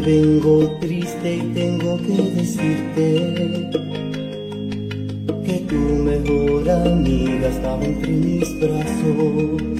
[0.00, 3.70] vengo triste y tengo que decirte
[5.44, 9.75] que tu mejor amiga estaba entre mis brazos.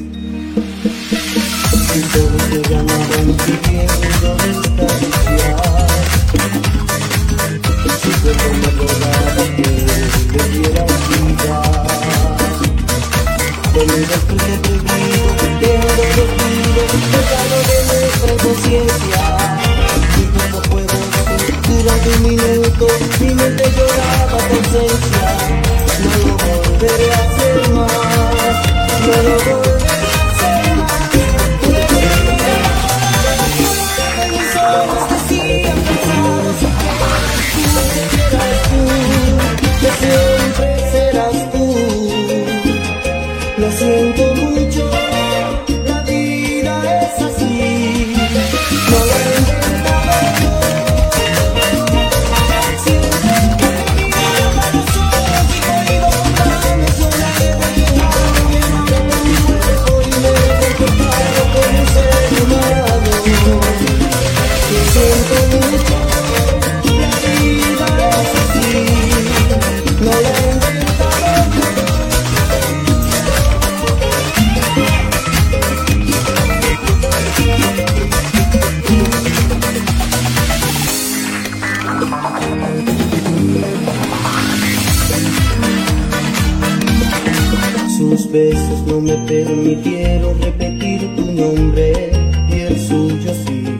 [88.26, 92.10] Sus besos no me permitieron repetir tu nombre
[92.48, 93.78] y el suyo sí.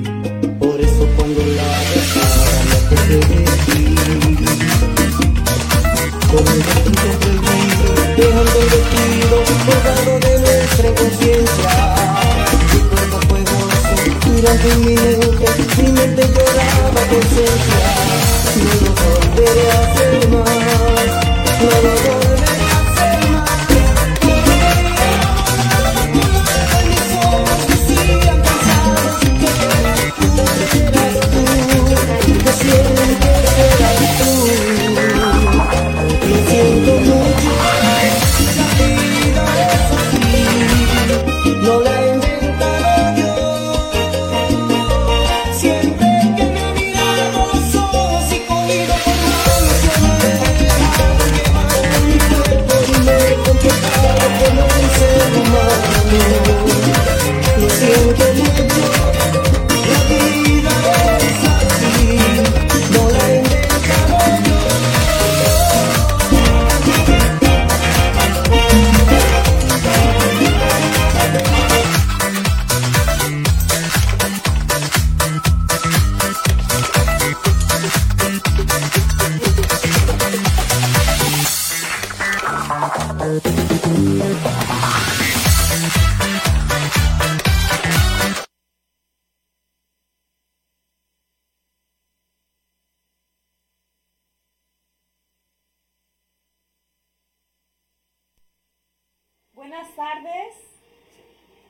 [0.61, 3.81] Por eso cuando la besaba me acordé de ti.
[6.31, 9.37] Con el vestido prohibido, dejando el vestido
[9.67, 11.73] bordado de nuestra inconsciencia.
[12.73, 13.97] Mi cuerpo fue gozo
[14.31, 15.45] durante un minuto,
[15.79, 17.81] mi mente lloraba tu ausencia.
[18.63, 21.11] No lo volveré a hacer más,
[21.61, 22.26] no lo volveré
[99.77, 100.55] Buenas tardes.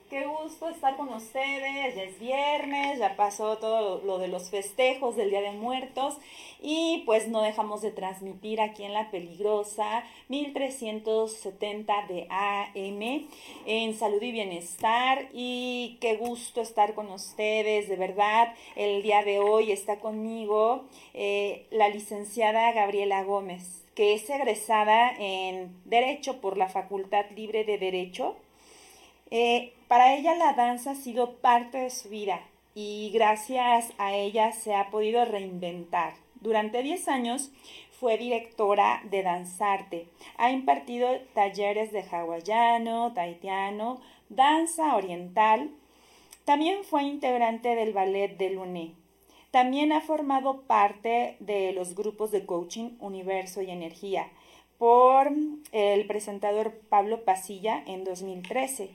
[0.08, 1.96] Qué gusto estar con ustedes.
[1.96, 6.16] Ya es viernes, ya pasó todo lo de los festejos del Día de Muertos
[6.62, 13.26] y pues no dejamos de transmitir aquí en La Peligrosa 1370 de AM
[13.66, 17.88] en Salud y Bienestar y qué gusto estar con ustedes.
[17.88, 24.28] De verdad, el día de hoy está conmigo eh, la licenciada Gabriela Gómez que es
[24.28, 28.36] egresada en Derecho por la Facultad Libre de Derecho.
[29.30, 32.40] Eh, para ella la danza ha sido parte de su vida
[32.74, 36.12] y gracias a ella se ha podido reinventar.
[36.42, 37.50] Durante 10 años
[37.98, 40.06] fue directora de Danzarte.
[40.36, 45.70] Ha impartido talleres de hawaiano, taitiano, danza oriental.
[46.44, 48.92] También fue integrante del ballet de Luné.
[49.56, 54.28] También ha formado parte de los grupos de coaching Universo y Energía
[54.76, 55.32] por
[55.72, 58.90] el presentador Pablo Pasilla en 2013.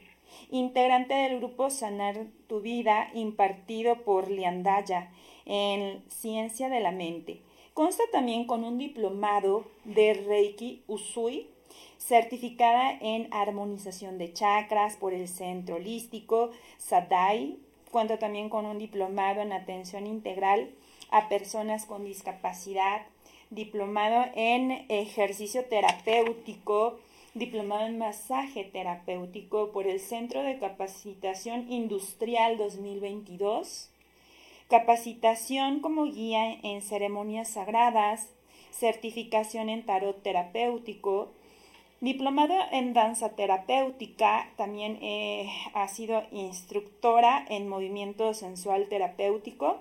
[0.52, 5.10] Integrante del grupo Sanar tu Vida impartido por Liandaya
[5.48, 7.42] en Ciencia de la Mente.
[7.74, 11.48] Consta también con un diplomado de Reiki Usui,
[11.98, 17.58] certificada en armonización de chakras por el Centro Holístico Sadai
[17.92, 20.70] Cuenta también con un diplomado en atención integral
[21.12, 23.02] a personas con discapacidad,
[23.50, 27.00] diplomado en ejercicio terapéutico,
[27.34, 33.90] diplomado en masaje terapéutico por el Centro de Capacitación Industrial 2022.
[34.70, 38.30] capacitación como guía en ceremonias sagradas,
[38.72, 41.34] certificación en tarot terapéutico,
[42.02, 49.80] diplomado en danza terapéutica, también eh, ha sido instructora en movimiento sensual terapéutico.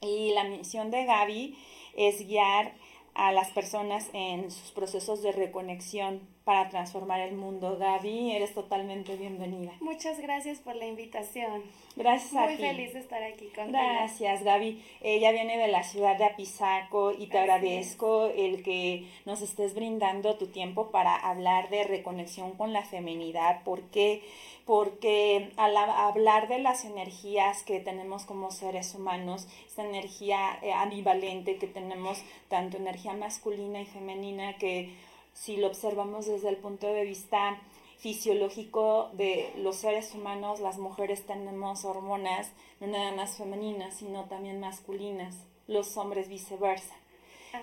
[0.00, 1.56] Y la misión de Gaby
[1.96, 2.72] es guiar
[3.18, 7.76] a las personas en sus procesos de reconexión para transformar el mundo.
[7.76, 9.72] Gaby, eres totalmente bienvenida.
[9.80, 11.62] Muchas gracias por la invitación.
[11.96, 12.62] Gracias a Muy ti.
[12.62, 13.70] feliz de estar aquí contigo.
[13.76, 14.80] Gracias, Gaby.
[15.02, 19.74] Ella viene de la ciudad de Apizaco y te Así agradezco el que nos estés
[19.74, 23.64] brindando tu tiempo para hablar de reconexión con la feminidad.
[23.64, 24.22] ¿Por qué?
[24.68, 31.56] Porque al hablar de las energías que tenemos como seres humanos, esta energía eh, ambivalente
[31.56, 34.92] que tenemos, tanto energía masculina y femenina, que
[35.32, 37.58] si lo observamos desde el punto de vista
[37.96, 44.60] fisiológico de los seres humanos, las mujeres tenemos hormonas no nada más femeninas, sino también
[44.60, 46.94] masculinas, los hombres viceversa.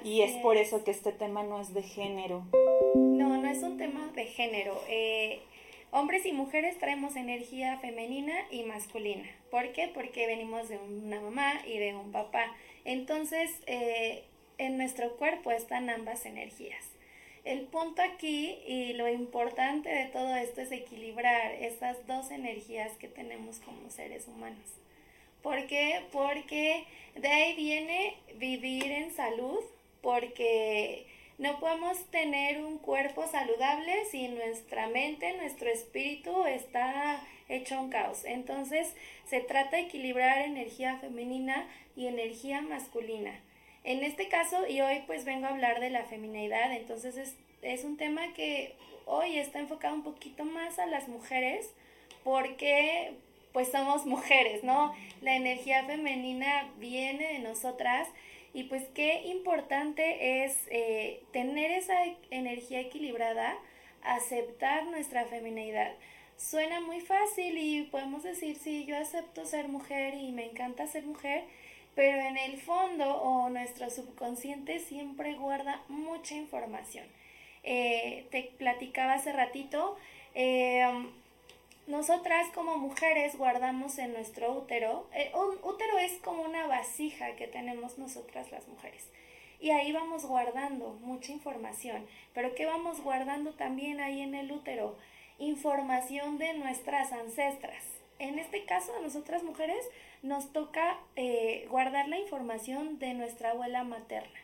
[0.04, 2.42] y es por eso que este tema no es de género.
[2.96, 4.82] No, no es un tema de género.
[4.90, 5.44] Eh,
[5.96, 9.30] hombres y mujeres traemos energía femenina y masculina.
[9.50, 9.90] ¿Por qué?
[9.94, 12.54] Porque venimos de una mamá y de un papá.
[12.84, 14.26] Entonces, eh,
[14.58, 16.84] en nuestro cuerpo están ambas energías.
[17.46, 23.08] El punto aquí y lo importante de todo esto es equilibrar esas dos energías que
[23.08, 24.68] tenemos como seres humanos.
[25.42, 26.02] ¿Por qué?
[26.12, 26.84] Porque
[27.16, 29.60] de ahí viene vivir en salud,
[30.02, 37.90] porque no podemos tener un cuerpo saludable si nuestra mente, nuestro espíritu está hecho un
[37.90, 38.24] caos.
[38.24, 38.94] Entonces
[39.26, 43.40] se trata de equilibrar energía femenina y energía masculina.
[43.84, 47.84] En este caso, y hoy pues vengo a hablar de la feminidad, entonces es, es
[47.84, 51.70] un tema que hoy está enfocado un poquito más a las mujeres,
[52.24, 53.14] porque
[53.54, 54.94] pues somos mujeres, ¿no?
[55.22, 58.08] La energía femenina viene de nosotras
[58.56, 61.94] y pues qué importante es eh, tener esa
[62.32, 63.54] energía equilibrada,
[64.02, 65.92] aceptar nuestra feminidad.
[66.38, 71.06] Suena muy fácil y podemos decir, sí, yo acepto ser mujer y me encanta ser
[71.06, 71.44] mujer,
[71.96, 77.06] pero en el fondo o nuestro subconsciente siempre guarda mucha información.
[77.64, 79.98] Eh, te platicaba hace ratito,
[80.34, 80.88] eh,
[81.88, 87.48] nosotras como mujeres guardamos en nuestro útero, eh, un útero es como una vasija que
[87.48, 89.08] tenemos nosotras las mujeres.
[89.60, 92.06] Y ahí vamos guardando mucha información.
[92.34, 94.98] Pero ¿qué vamos guardando también ahí en el útero?
[95.38, 97.84] Información de nuestras ancestras.
[98.20, 99.86] En este caso, a nosotras mujeres
[100.24, 104.40] nos toca eh, guardar la información de nuestra abuela materna.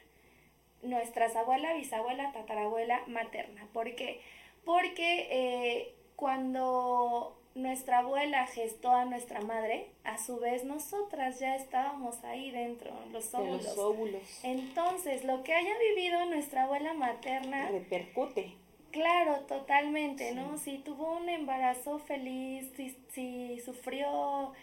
[0.83, 3.67] Nuestras abuela, bisabuela, tatarabuela materna.
[3.73, 4.21] ¿Por qué?
[4.65, 12.23] Porque eh, cuando nuestra abuela gestó a nuestra madre, a su vez nosotras ya estábamos
[12.23, 13.63] ahí dentro, los De óvulos.
[13.65, 14.39] los óvulos.
[14.43, 18.53] Entonces, lo que haya vivido nuestra abuela materna, Repercute.
[18.91, 20.35] claro, totalmente, Sí.
[20.35, 20.59] ¿no?
[20.59, 24.53] Si tuvo un embarazo feliz, si, si sufrió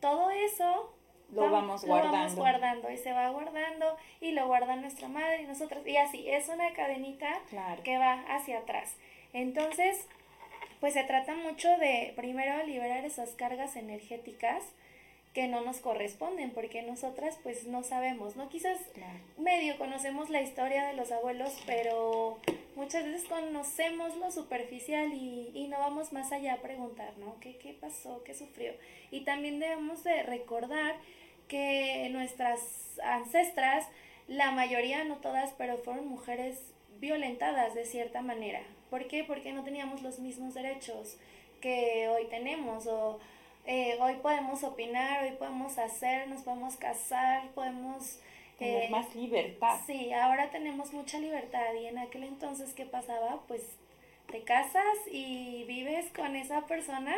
[0.00, 0.92] todo eso,
[1.32, 2.40] Lo vam- vamos lo vamos guardando.
[2.42, 6.48] guardando y se va guardando y lo guarda nuestra madre y nosotros, y así, es
[6.48, 7.82] una cadenita Claro.
[7.84, 8.96] que va hacia atrás.
[9.32, 10.08] Entonces,
[10.80, 14.62] pues se trata mucho de primero liberar esas cargas energéticas
[15.32, 18.48] que no nos corresponden, porque nosotras pues no sabemos, ¿no?
[18.48, 19.18] Quizás Claro.
[19.36, 22.38] medio conocemos la historia de los abuelos, pero
[22.76, 27.40] muchas veces conocemos lo superficial y, y no vamos más allá a preguntar, ¿no?
[27.40, 28.22] ¿Qué, ¿Qué pasó?
[28.22, 28.74] ¿Qué sufrió?
[29.10, 30.94] Y también debemos de recordar
[31.48, 32.60] que nuestras
[33.02, 33.86] ancestras,
[34.28, 36.60] la mayoría, no todas, pero fueron mujeres
[37.00, 38.60] violentadas de cierta manera.
[38.94, 39.24] ¿Por qué?
[39.24, 41.16] Porque no teníamos los mismos derechos
[41.60, 43.18] que hoy tenemos o
[43.66, 48.20] eh, hoy podemos opinar, hoy podemos hacer, nos podemos casar, podemos...
[48.56, 49.80] Tener eh, más libertad.
[49.84, 53.40] Sí, ahora tenemos mucha libertad y en aquel entonces, ¿qué pasaba?
[53.48, 53.62] Pues
[54.30, 57.16] te casas y vives con esa persona,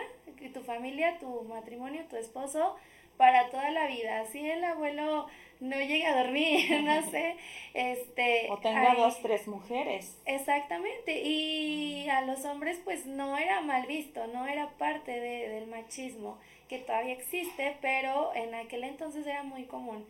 [0.55, 2.75] tu familia, tu matrimonio, tu esposo,
[3.19, 4.21] para toda la vida.
[4.21, 5.27] Así el abuelo
[5.61, 7.37] no llega a dormir, no sé,
[7.75, 8.49] este...
[8.51, 10.17] O tengo ay, dos, tres mujeres.
[10.27, 15.67] Exactamente, y a los hombres pues no era mal visto, no era parte de- del
[15.67, 20.07] machismo, que todavía existe, pero en aquel entonces era muy común.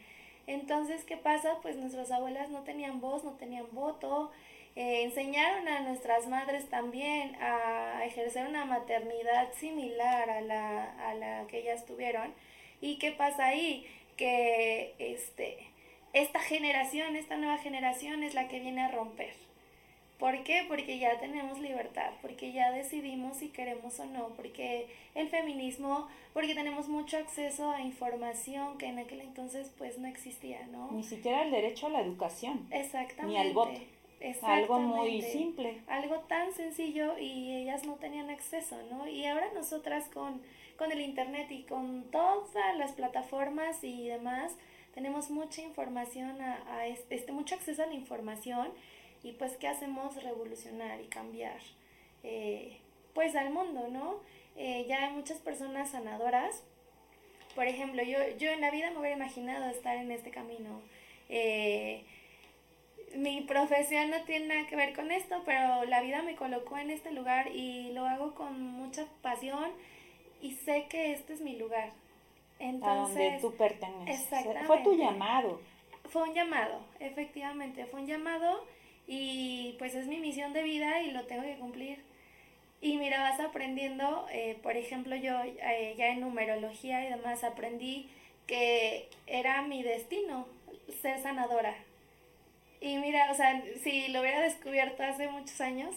[0.46, 1.58] Entonces, ¿qué pasa?
[1.62, 4.30] Pues nuestras abuelas no tenían voz, no tenían voto,
[4.76, 11.46] eh, enseñaron a nuestras madres también a ejercer una maternidad similar a la, a la
[11.48, 12.32] que ellas tuvieron.
[12.80, 13.86] ¿Y qué pasa ahí?
[14.16, 15.58] Que este,
[16.12, 19.34] esta generación, esta nueva generación es la que viene a romper
[20.18, 20.64] ¿Por qué?
[20.66, 26.54] Porque ya tenemos libertad, porque ya decidimos si queremos o no, porque el feminismo, porque
[26.54, 30.90] tenemos mucho acceso a información que en aquel entonces pues no existía, ¿no?
[30.90, 32.66] Ni siquiera el derecho a la educación.
[32.70, 33.38] Exactamente.
[33.38, 33.78] Ni al voto.
[34.42, 35.82] Algo muy simple.
[35.86, 39.06] Algo tan sencillo y ellas no tenían acceso, ¿no?
[39.06, 40.40] Y ahora nosotras con,
[40.76, 44.56] con el Internet y con todas las plataformas y demás,
[44.94, 48.68] tenemos mucha información, a, a este, mucho acceso a la información
[49.22, 51.58] y pues qué hacemos revolucionar y cambiar
[52.22, 52.78] eh,
[53.14, 54.20] pues al mundo, ¿no?
[54.56, 56.62] Eh, ya hay muchas personas sanadoras.
[57.54, 60.80] Por ejemplo, yo, yo en la vida me hubiera imaginado estar en este camino.
[61.28, 62.04] Eh,
[63.14, 66.90] mi profesión no tiene nada que ver con esto, pero la vida me colocó en
[66.90, 69.70] este lugar y lo hago con mucha pasión
[70.40, 71.92] y sé que este es mi lugar.
[72.58, 74.22] Entonces, a donde tú perteneces.
[74.22, 74.66] Exactamente.
[74.66, 75.60] Fue tu llamado.
[76.08, 78.64] Fue un llamado, efectivamente, fue un llamado
[79.08, 82.02] y pues es mi misión de vida y lo tengo que cumplir.
[82.80, 88.08] Y mira, vas aprendiendo, eh, por ejemplo, yo eh, ya en numerología y demás aprendí
[88.46, 90.46] que era mi destino
[91.02, 91.74] ser sanadora.
[92.80, 95.94] Y mira, o sea, si lo hubiera descubierto hace muchos años.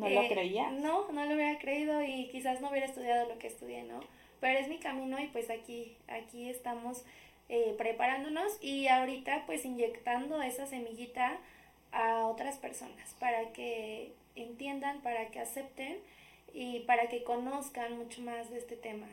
[0.00, 0.70] ¿No lo eh, creía?
[0.70, 4.00] No, no lo hubiera creído y quizás no hubiera estudiado lo que estudié, ¿no?
[4.40, 7.04] Pero es mi camino y pues aquí, aquí estamos
[7.76, 11.36] preparándonos y ahorita pues inyectando esa semillita
[11.92, 15.98] a otras personas para que entiendan, para que acepten
[16.52, 19.06] y para que conozcan mucho más de este tema.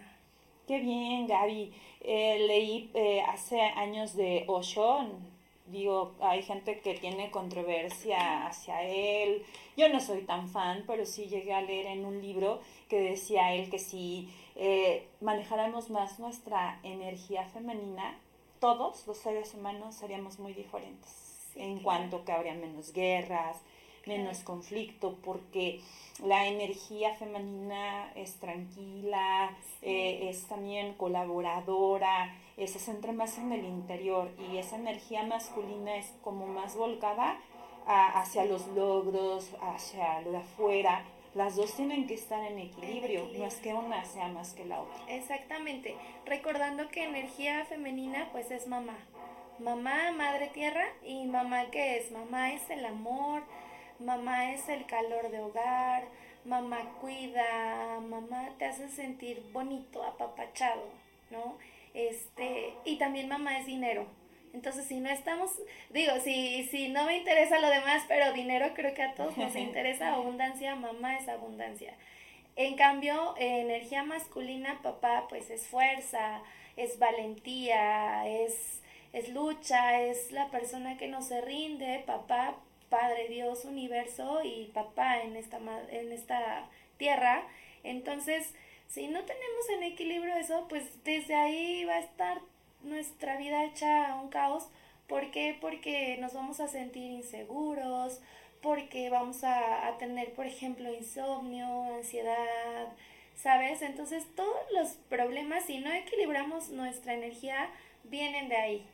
[0.67, 1.74] Qué bien, Gaby.
[2.01, 5.08] Eh, leí eh, hace años de Osho.
[5.67, 9.43] Digo, hay gente que tiene controversia hacia él.
[9.75, 13.53] Yo no soy tan fan, pero sí llegué a leer en un libro que decía
[13.53, 18.17] él que si eh, manejáramos más nuestra energía femenina,
[18.59, 23.57] todos los seres humanos seríamos muy diferentes en cuanto que habría menos guerras,
[24.05, 25.81] menos conflicto, porque
[26.24, 33.63] la energía femenina es tranquila, eh, es también colaboradora, eh, se centra más en el
[33.63, 37.39] interior y esa energía masculina es como más volcada
[37.87, 41.05] hacia los logros, hacia lo de afuera.
[41.35, 44.81] Las dos tienen que estar en equilibrio, no es que una sea más que la
[44.81, 44.97] otra.
[45.07, 45.95] Exactamente,
[46.25, 48.97] recordando que energía femenina pues es mamá,
[49.59, 52.11] mamá, madre tierra, y mamá qué es?
[52.11, 53.43] Mamá es el amor,
[53.99, 56.05] mamá es el calor de hogar,
[56.43, 60.83] mamá cuida, mamá te hace sentir bonito, apapachado,
[61.29, 61.55] ¿no?
[61.98, 64.08] Este, y también mamá es dinero.
[64.54, 65.51] Entonces, si no estamos,
[65.89, 69.56] digo, si, si no me interesa lo demás, pero dinero creo que a todos nos
[69.58, 71.94] interesa abundancia, mamá es abundancia.
[72.56, 76.42] En cambio, energía masculina, papá, pues es fuerza,
[76.75, 78.82] es valentía, es
[79.13, 82.56] es lucha, es la persona que no se rinde, papá,
[82.89, 87.44] Padre Dios, universo y papá en esta, en esta tierra.
[87.84, 88.54] Entonces,
[88.88, 92.41] si no tenemos en equilibrio eso, pues desde ahí va a estar
[92.84, 94.67] nuestra vida hecha un caos.
[95.08, 95.58] ¿Por qué?
[95.60, 98.20] Porque nos vamos a sentir inseguros,
[98.62, 102.88] porque vamos a, a tener, por ejemplo, insomnio, ansiedad,
[103.36, 103.82] ¿sabes?
[103.82, 107.70] Entonces todos los problemas, si no equilibramos nuestra energía,
[108.03, 108.86] vienen de ahí.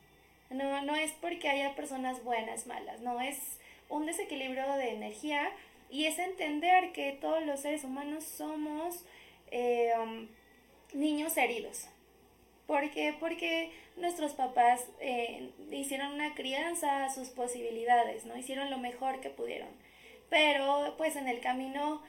[0.49, 3.59] No, no es porque haya personas buenas, malas, no, es
[3.89, 5.49] un desequilibrio de energía
[5.89, 9.03] y es entender que todos los seres humanos somos
[9.53, 10.27] eh, um,
[10.93, 11.87] niños heridos.
[12.65, 13.15] ¿Por qué?
[13.19, 18.35] Porque nuestros papás eh, hicieron una crianza a sus posibilidades, ¿no?
[18.35, 19.69] Hicieron lo mejor que pudieron.
[20.29, 22.01] Pero pues en el camino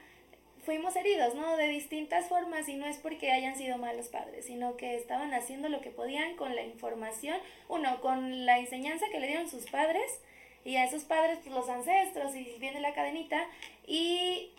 [0.63, 1.55] fuimos heridos, ¿no?
[1.55, 5.69] De distintas formas y no es porque hayan sido malos padres, sino que estaban haciendo
[5.69, 7.37] lo que podían con la información,
[7.69, 10.19] uno, con la enseñanza que le dieron sus padres
[10.63, 13.47] y a esos padres pues los ancestros y viene la cadenita
[13.85, 14.49] y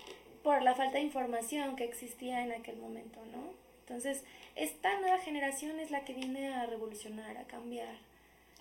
[0.46, 3.42] por la falta de información que existía en aquel momento, ¿no?
[3.80, 4.22] Entonces,
[4.54, 7.96] esta nueva generación es la que viene a revolucionar, a cambiar.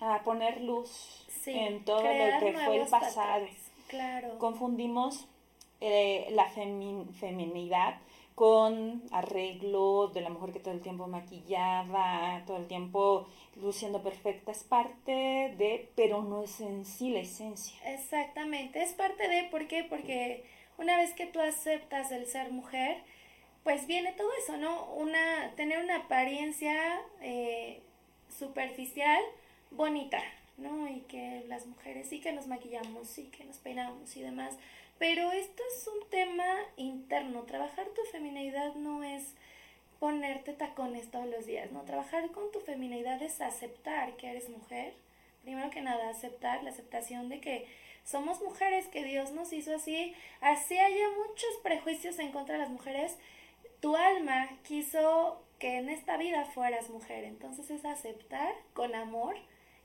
[0.00, 3.46] A poner luz en todo lo que fue el pasado.
[3.86, 4.36] Claro.
[4.40, 5.28] Confundimos
[5.80, 7.98] eh, la feminidad
[8.34, 13.28] con arreglo de la mujer que todo el tiempo maquillada, todo el tiempo
[13.62, 17.78] luciendo perfecta, es parte de, pero no es en sí la esencia.
[17.94, 19.84] Exactamente, es parte de, ¿por qué?
[19.84, 22.98] Porque una vez que tú aceptas el ser mujer,
[23.64, 24.92] pues viene todo eso, ¿no?
[24.94, 27.82] Una, tener una apariencia eh,
[28.28, 29.20] superficial,
[29.70, 30.22] bonita,
[30.56, 30.88] ¿no?
[30.88, 34.56] Y que las mujeres sí que nos maquillamos, sí que nos peinamos y demás,
[34.98, 37.42] pero esto es un tema interno.
[37.42, 39.34] Trabajar tu feminidad no es
[39.98, 41.82] ponerte tacones todos los días, ¿no?
[41.82, 44.94] Trabajar con tu feminidad es aceptar que eres mujer.
[45.42, 47.66] Primero que nada, aceptar la aceptación de que
[48.06, 52.70] somos mujeres que Dios nos hizo así, así haya muchos prejuicios en contra de las
[52.70, 53.18] mujeres,
[53.80, 59.36] tu alma quiso que en esta vida fueras mujer, entonces es aceptar con amor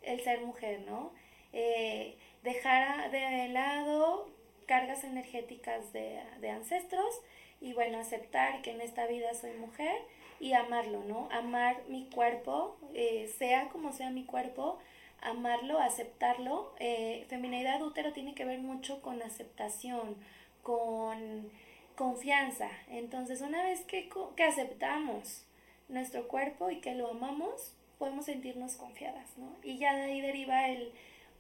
[0.04, 1.12] el ser mujer, ¿no?
[1.52, 4.30] Eh, dejar de lado
[4.68, 7.22] cargas energéticas de, de ancestros
[7.60, 9.96] y bueno, aceptar que en esta vida soy mujer
[10.40, 11.28] y amarlo, ¿no?
[11.32, 14.80] Amar mi cuerpo, eh, sea como sea mi cuerpo,
[15.22, 16.74] amarlo, aceptarlo.
[16.80, 20.16] Eh, feminidad útero tiene que ver mucho con aceptación,
[20.64, 21.50] con
[21.96, 22.70] confianza.
[22.90, 25.46] Entonces, una vez que, que aceptamos
[25.90, 29.56] nuestro cuerpo y que lo amamos, podemos sentirnos confiadas, ¿no?
[29.64, 30.92] Y ya de ahí deriva el,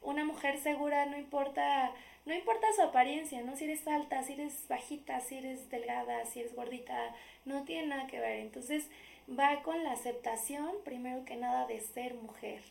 [0.01, 1.91] una mujer segura, no importa
[2.25, 3.55] no importa su apariencia, ¿no?
[3.55, 8.07] Si eres alta, si eres bajita, si eres delgada, si eres gordita, no tiene nada
[8.07, 8.39] que ver.
[8.39, 8.87] Entonces
[9.27, 12.61] va con la aceptación, primero que nada, de ser mujer.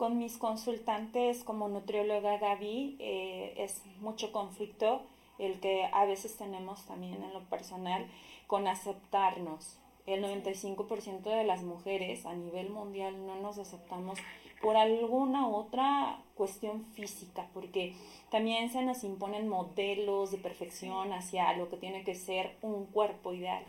[0.00, 5.02] Con mis consultantes como nutrióloga Gaby eh, es mucho conflicto
[5.38, 8.06] el que a veces tenemos también en lo personal
[8.46, 9.76] con aceptarnos.
[10.06, 14.18] El 95% de las mujeres a nivel mundial no nos aceptamos
[14.62, 17.94] por alguna otra cuestión física, porque
[18.30, 23.34] también se nos imponen modelos de perfección hacia lo que tiene que ser un cuerpo
[23.34, 23.64] ideal.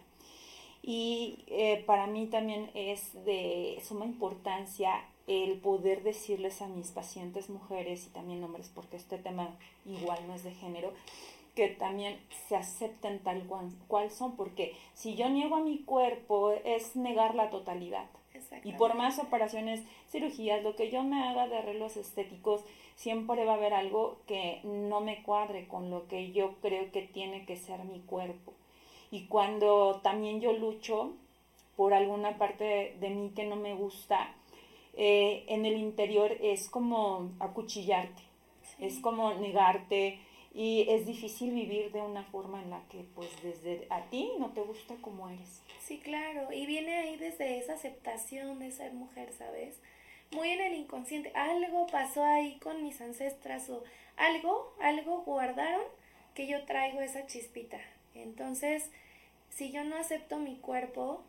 [0.81, 7.49] Y eh, para mí también es de suma importancia el poder decirles a mis pacientes
[7.49, 10.93] mujeres y también hombres, porque este tema igual no es de género,
[11.55, 13.43] que también se acepten tal
[13.87, 18.05] cual son, porque si yo niego a mi cuerpo es negar la totalidad.
[18.63, 22.63] Y por más operaciones, cirugías, lo que yo me haga de arreglos estéticos,
[22.95, 27.01] siempre va a haber algo que no me cuadre con lo que yo creo que
[27.01, 28.53] tiene que ser mi cuerpo.
[29.09, 31.13] Y cuando también yo lucho
[31.75, 34.33] por alguna parte de, mí que no me gusta,
[34.95, 38.21] eh, en el interior es como acuchillarte,
[38.79, 40.19] es como negarte,
[40.53, 44.49] y es difícil vivir de una forma en la que pues desde a ti no
[44.49, 45.61] te gusta como eres.
[45.79, 49.79] Sí, claro, y viene ahí desde esa aceptación de ser mujer, ¿sabes?
[50.31, 53.83] Muy en el inconsciente, algo pasó ahí con mis ancestras o
[54.17, 55.83] algo, algo guardaron
[56.35, 57.79] que yo traigo esa chispita.
[58.13, 58.89] Entonces,
[59.49, 61.23] si yo no acepto mi cuerpo,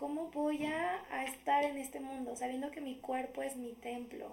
[0.00, 4.32] ¿cómo voy a, a estar en este mundo sabiendo que mi cuerpo es mi templo?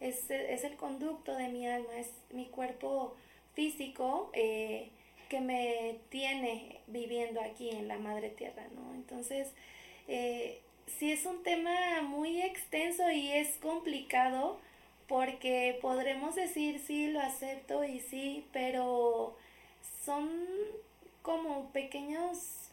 [0.00, 3.14] Es, es el conducto de mi alma, es mi cuerpo
[3.54, 4.90] físico eh,
[5.28, 8.92] que me tiene viviendo aquí en la madre tierra, ¿no?
[8.94, 9.52] Entonces,
[10.08, 10.60] eh,
[10.98, 14.58] sí es un tema muy extenso y es complicado
[15.06, 19.36] porque podremos decir sí, lo acepto y sí, pero
[20.04, 20.28] son
[21.22, 22.63] como pequeños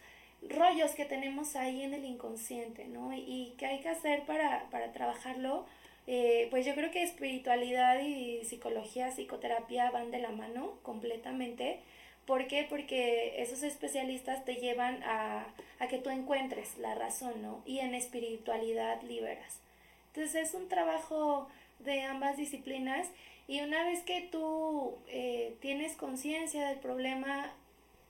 [0.50, 3.14] rollos que tenemos ahí en el inconsciente, ¿no?
[3.14, 5.66] Y, qué hay que hacer para, para trabajarlo
[6.08, 11.80] eh, pues yo creo que espiritualidad y psicología, psicoterapia van de la mano completamente.
[12.26, 12.66] ¿Por qué?
[12.70, 15.46] Porque esos especialistas te llevan a,
[15.80, 17.62] a que tú encuentres la razón, ¿no?
[17.66, 19.60] Y en espiritualidad liberas.
[20.08, 21.48] Entonces es un trabajo
[21.80, 23.08] de ambas disciplinas
[23.48, 27.52] y una vez que tú eh, tienes conciencia del problema,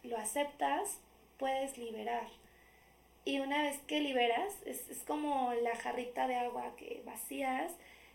[0.04, 1.00] lo aceptas,
[1.41, 2.27] puedes liberar.
[3.25, 7.73] Y una vez que liberas, es, es como la jarrita de agua que vacías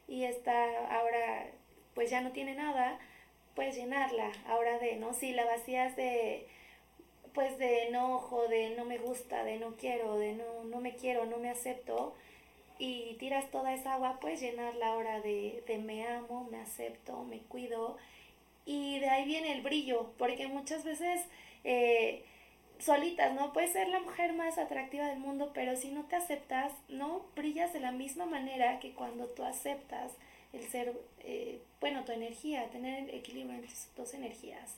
[0.08, 0.64] y está
[0.96, 1.46] ahora
[1.94, 2.98] pues ya no tiene nada,
[3.54, 5.12] puedes llenarla ahora de, ¿no?
[5.12, 6.46] Si la vacías de
[7.34, 11.26] pues de enojo, de no me gusta, de no quiero, de no, no me quiero,
[11.26, 12.14] no me acepto,
[12.78, 17.40] y tiras toda esa agua, puedes llenarla ahora de, de me amo, me acepto, me
[17.40, 17.98] cuido,
[18.64, 21.26] y de ahí viene el brillo, porque muchas veces
[21.64, 22.24] eh,
[22.78, 23.52] solitas, ¿no?
[23.52, 27.72] Puedes ser la mujer más atractiva del mundo, pero si no te aceptas, no brillas
[27.72, 30.12] de la misma manera que cuando tú aceptas
[30.52, 34.76] el ser, eh, bueno, tu energía, tener equilibrio entre tus dos energías.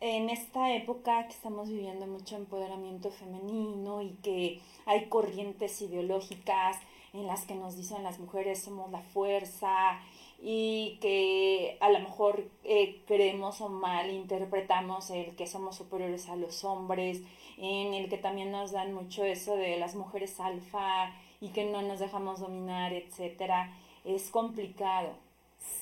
[0.00, 6.76] En esta época que estamos viviendo mucho empoderamiento femenino y que hay corrientes ideológicas
[7.14, 9.98] en las que nos dicen las mujeres somos la fuerza
[10.48, 16.36] y que a lo mejor eh, creemos o mal interpretamos el que somos superiores a
[16.36, 17.20] los hombres,
[17.58, 21.82] en el que también nos dan mucho eso de las mujeres alfa y que no
[21.82, 23.72] nos dejamos dominar, etcétera,
[24.04, 25.16] es complicado.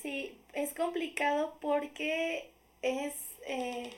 [0.00, 2.50] Sí, es complicado porque
[2.80, 3.12] es
[3.46, 3.90] eh,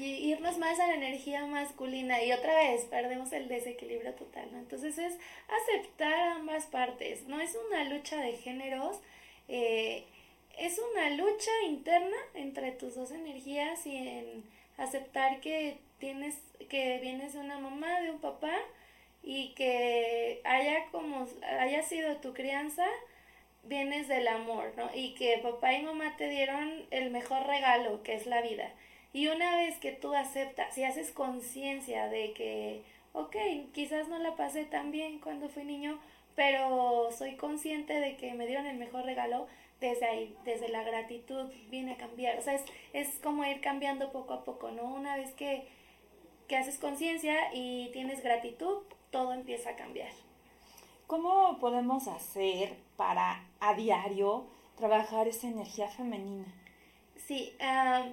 [0.00, 4.48] irnos más a la energía masculina y otra vez perdemos el desequilibrio total.
[4.54, 5.16] Entonces es
[5.48, 8.98] aceptar ambas partes, no es una lucha de géneros,
[9.48, 10.04] eh,
[10.58, 14.44] es una lucha interna entre tus dos energías y en
[14.76, 16.36] aceptar que tienes,
[16.68, 18.54] que vienes de una mamá, de un papá
[19.22, 21.26] y que haya como
[21.58, 22.86] haya sido tu crianza,
[23.64, 24.90] vienes del amor, ¿no?
[24.94, 28.72] Y que papá y mamá te dieron el mejor regalo, que es la vida.
[29.12, 32.82] Y una vez que tú aceptas y haces conciencia de que,
[33.12, 33.36] ok,
[33.72, 35.98] quizás no la pasé tan bien cuando fui niño,
[36.38, 39.48] pero soy consciente de que me dieron el mejor regalo,
[39.80, 42.38] desde ahí, desde la gratitud viene a cambiar.
[42.38, 44.84] O sea, es, es como ir cambiando poco a poco, ¿no?
[44.84, 45.66] Una vez que,
[46.46, 50.12] que haces conciencia y tienes gratitud, todo empieza a cambiar.
[51.08, 54.46] ¿Cómo podemos hacer para a diario
[54.76, 56.44] trabajar esa energía femenina?
[57.26, 58.06] Sí, ah,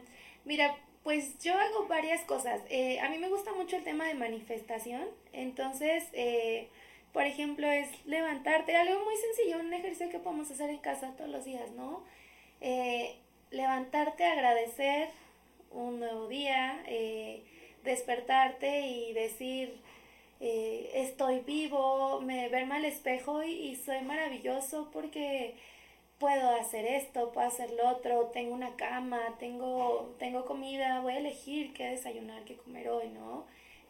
[0.45, 2.63] mira, pues yo hago varias cosas.
[2.69, 6.69] Eh, a mí me gusta mucho el tema de manifestación, entonces, eh,
[7.15, 11.31] por ejemplo, es levantarte, algo muy sencillo, un ejercicio que podemos hacer en casa todos
[11.31, 12.03] los días, ¿no?
[12.59, 13.15] Eh,
[13.51, 15.09] levantarte, agradecer
[15.71, 16.83] un nuevo día,
[17.85, 19.79] despertarte y decir,
[20.41, 25.55] eh, estoy vivo, me verme al espejo y, soy maravilloso porque
[26.19, 31.19] puedo hacer esto, puedo hacer lo otro, tengo una cama, tengo, tengo comida, voy a
[31.19, 33.45] elegir qué desayunar, qué comer hoy, ¿no?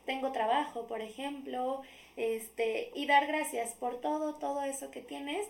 [0.06, 1.82] Tengo trabajo, por ejemplo,
[2.18, 5.48] este, y dar gracias por todo, todo eso que tienes.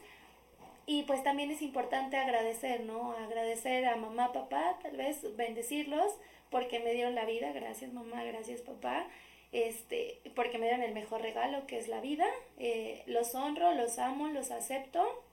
[0.87, 3.13] Y pues también es importante agradecer, ¿no?
[3.13, 6.11] Agradecer a mamá, papá, tal vez bendecirlos
[6.51, 9.07] porque me dieron la vida, gracias mamá, gracias papá
[9.55, 12.25] este, porque me dieron el mejor regalo que es la vida.
[12.59, 15.23] Eh, los honro, los amo, los acepto.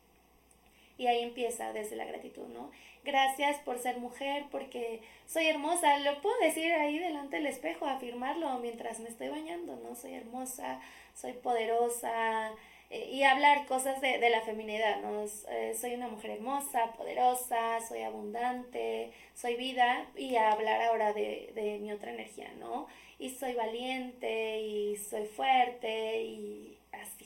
[0.97, 2.71] Y ahí empieza desde la gratitud, ¿no?
[3.05, 5.99] Gracias por ser mujer, porque soy hermosa.
[5.99, 9.95] Lo puedo decir ahí delante del espejo, afirmarlo mientras me estoy bañando, ¿no?
[9.97, 10.81] Soy hermosa,
[11.15, 12.53] soy poderosa.
[12.91, 15.25] Eh, y hablar cosas de, de la feminidad, ¿no?
[15.49, 20.07] Eh, soy una mujer hermosa, poderosa, soy abundante, soy vida.
[20.17, 22.87] Y hablar ahora de, de mi otra energía, ¿no?
[23.23, 27.25] y soy valiente y soy fuerte y así.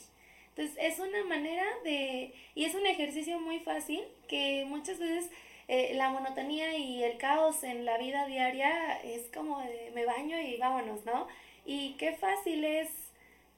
[0.51, 5.31] Entonces es una manera de, y es un ejercicio muy fácil que muchas veces
[5.69, 10.41] eh, la monotonía y el caos en la vida diaria es como de me baño
[10.41, 11.27] y vámonos, ¿no?
[11.65, 12.89] Y qué fácil es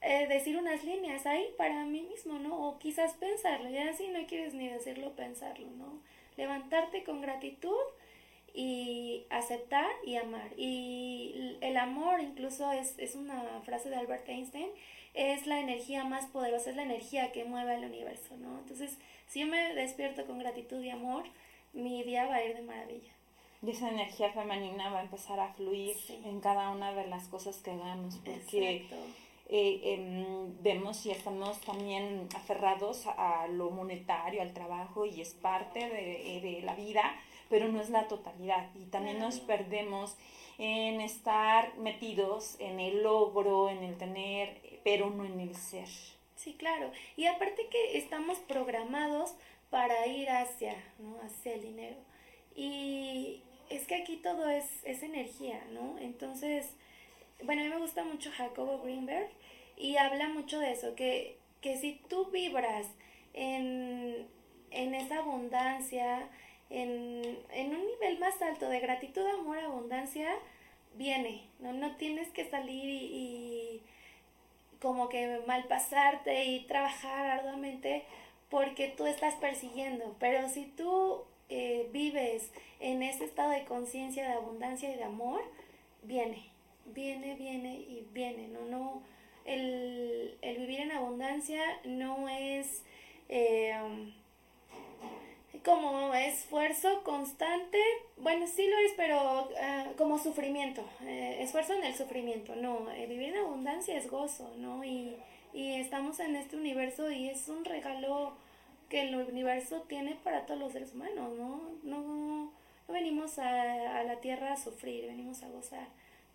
[0.01, 2.67] eh, decir unas líneas ahí para mí mismo, ¿no?
[2.67, 6.01] O quizás pensarlo, ya si no quieres ni decirlo, pensarlo, ¿no?
[6.37, 7.75] Levantarte con gratitud
[8.53, 10.51] y aceptar y amar.
[10.57, 14.69] Y el amor incluso es, es una frase de Albert Einstein,
[15.13, 18.59] es la energía más poderosa, es la energía que mueve el universo, ¿no?
[18.59, 21.25] Entonces, si yo me despierto con gratitud y amor,
[21.73, 23.13] mi día va a ir de maravilla.
[23.61, 27.57] Y esa energía femenina va a empezar a fluir en cada una de las cosas
[27.57, 28.85] que hagamos, porque
[29.49, 35.79] eh, em, vemos y estamos también aferrados a, lo monetario, al trabajo, y es parte
[35.79, 37.03] de, de la vida,
[37.49, 40.15] pero no es la totalidad y también nos perdemos
[40.59, 45.87] en estar metidos en el logro, en el tener, pero no en el ser.
[46.35, 46.91] Sí, claro.
[47.17, 49.35] Y aparte que estamos programados
[49.69, 51.17] para ir hacia, ¿no?
[51.21, 51.97] Hacia el dinero.
[52.55, 55.97] Y es que aquí todo es, es energía, ¿no?
[55.99, 56.67] Entonces,
[57.43, 59.29] bueno, a mí me gusta mucho Jacobo Greenberg
[59.77, 62.87] y habla mucho de eso, que, que si tú vibras
[63.33, 64.27] en,
[64.71, 66.27] en esa abundancia,
[66.69, 70.35] en, en un nivel más alto de gratitud, amor, abundancia,
[70.95, 71.73] viene, ¿no?
[71.73, 73.81] No tienes que salir y,
[74.81, 78.03] como que malpasarte y trabajar arduamente
[78.49, 84.33] porque tú estás persiguiendo, pero si tú eh, vives en ese estado de conciencia, de
[84.33, 85.41] abundancia y de amor,
[86.03, 86.49] viene,
[86.85, 88.65] viene, viene y viene, ¿no?
[88.65, 89.03] no
[89.45, 92.83] el, el vivir en abundancia no es...
[93.29, 93.73] Eh,
[95.63, 97.77] como esfuerzo constante,
[98.17, 103.07] bueno, sí lo es, pero ah, como sufrimiento, eh, esfuerzo en el sufrimiento, no, eh,
[103.07, 104.83] vivir en abundancia es gozo, ¿no?
[104.83, 105.15] Y,
[105.53, 108.33] y estamos en este universo y es un regalo
[108.89, 111.61] que el universo tiene para todos los seres humanos, ¿no?
[111.83, 112.51] No,
[112.87, 115.87] no venimos a, a la tierra a sufrir, venimos a gozar,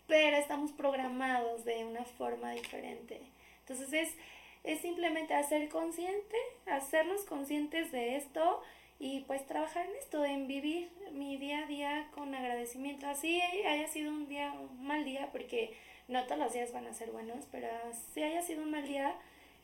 [0.07, 3.20] pero estamos programados de una forma diferente.
[3.61, 4.14] Entonces es,
[4.62, 8.62] es simplemente hacer consciente, hacernos conscientes de esto,
[8.98, 13.07] y pues trabajar en esto, en vivir mi día a día con agradecimiento.
[13.07, 15.77] Así haya sido un día, un mal día, porque
[16.09, 17.69] no todos los días van a ser buenos, pero
[18.12, 19.14] si haya sido un mal día,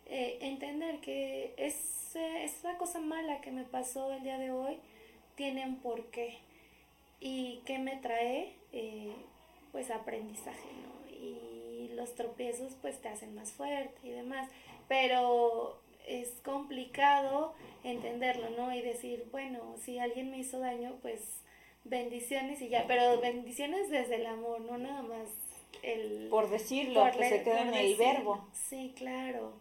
[0.06, 4.78] eh, entender que es, esa cosa mala que me pasó el día de hoy
[5.36, 6.38] tiene un porqué
[7.20, 9.14] y que me trae eh,
[9.72, 11.10] pues aprendizaje, ¿no?
[11.10, 14.48] Y los tropiezos pues te hacen más fuerte y demás,
[14.88, 18.74] pero es complicado entenderlo, ¿no?
[18.74, 21.20] Y decir, bueno, si alguien me hizo daño, pues
[21.84, 25.28] bendiciones y ya, pero bendiciones desde el amor, no nada más
[25.82, 26.28] el...
[26.30, 28.46] Por decirlo, que se queda en el verbo.
[28.52, 29.52] Sí, claro.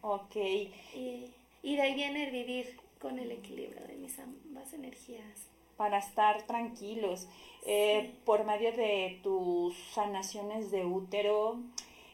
[0.00, 0.36] ok.
[0.36, 1.30] Y,
[1.62, 5.48] y de ahí viene el vivir con el equilibrio de mis ambas energías.
[5.76, 7.26] Para estar tranquilos.
[7.64, 11.58] Eh, por medio de tus sanaciones de útero,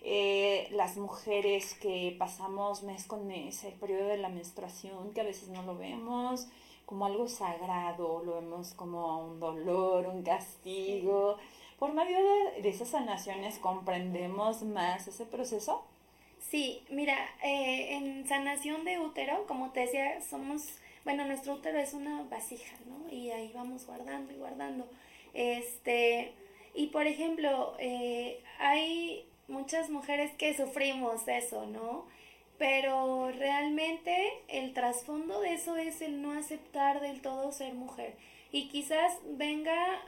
[0.03, 5.25] eh, las mujeres que pasamos mes con mes el periodo de la menstruación, que a
[5.25, 6.47] veces no lo vemos
[6.89, 11.37] como algo sagrado, lo vemos como un dolor, un castigo.
[11.79, 15.85] Por medio de, de esas sanaciones comprendemos más ese proceso.
[16.41, 20.63] Sí, mira, eh, en sanación de útero, como te decía, somos,
[21.05, 23.13] bueno, nuestro útero es una vasija, ¿no?
[23.13, 24.89] Y ahí vamos guardando y guardando.
[25.35, 26.33] Este,
[26.75, 32.07] y por ejemplo, eh, hay muchas mujeres que sufrimos eso, ¿no?
[32.57, 38.17] Pero realmente el trasfondo de eso es el no aceptar del todo ser mujer.
[38.51, 40.01] Y quizás venga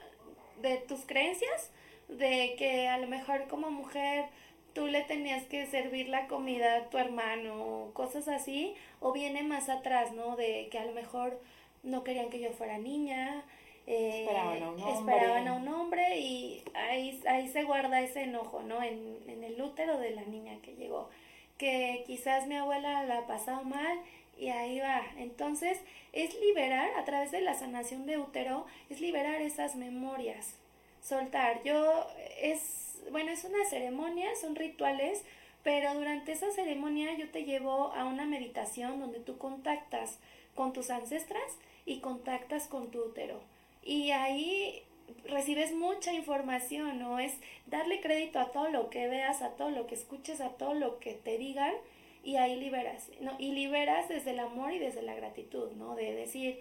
[0.63, 1.71] de tus creencias,
[2.09, 4.27] de que a lo mejor como mujer
[4.73, 9.69] tú le tenías que servir la comida a tu hermano, cosas así, o viene más
[9.69, 10.37] atrás, ¿no?
[10.37, 11.41] De que a lo mejor
[11.83, 13.45] no querían que yo fuera niña,
[13.87, 14.93] eh, esperaban, a un hombre.
[14.93, 18.83] esperaban a un hombre y ahí, ahí se guarda ese enojo, ¿no?
[18.83, 21.11] En, en el útero de la niña que llegó,
[21.59, 24.01] que quizás mi abuela la ha pasado mal
[24.41, 25.03] y ahí va.
[25.19, 25.79] Entonces,
[26.13, 30.57] es liberar, a través de la sanación de útero, es liberar esas memorias,
[31.03, 31.63] soltar.
[31.63, 32.07] Yo,
[32.41, 35.23] es, bueno, es una ceremonia, son rituales,
[35.63, 40.19] pero durante esa ceremonia yo te llevo a una meditación donde tú contactas
[40.55, 43.41] con tus ancestras y contactas con tu útero.
[43.83, 44.83] Y ahí
[45.25, 47.19] recibes mucha información, ¿no?
[47.19, 47.35] Es
[47.67, 50.99] darle crédito a todo lo que veas, a todo lo que escuches, a todo lo
[50.99, 51.75] que te digan
[52.23, 53.35] y ahí liberas, ¿no?
[53.39, 55.95] Y liberas desde el amor y desde la gratitud, ¿no?
[55.95, 56.61] De decir,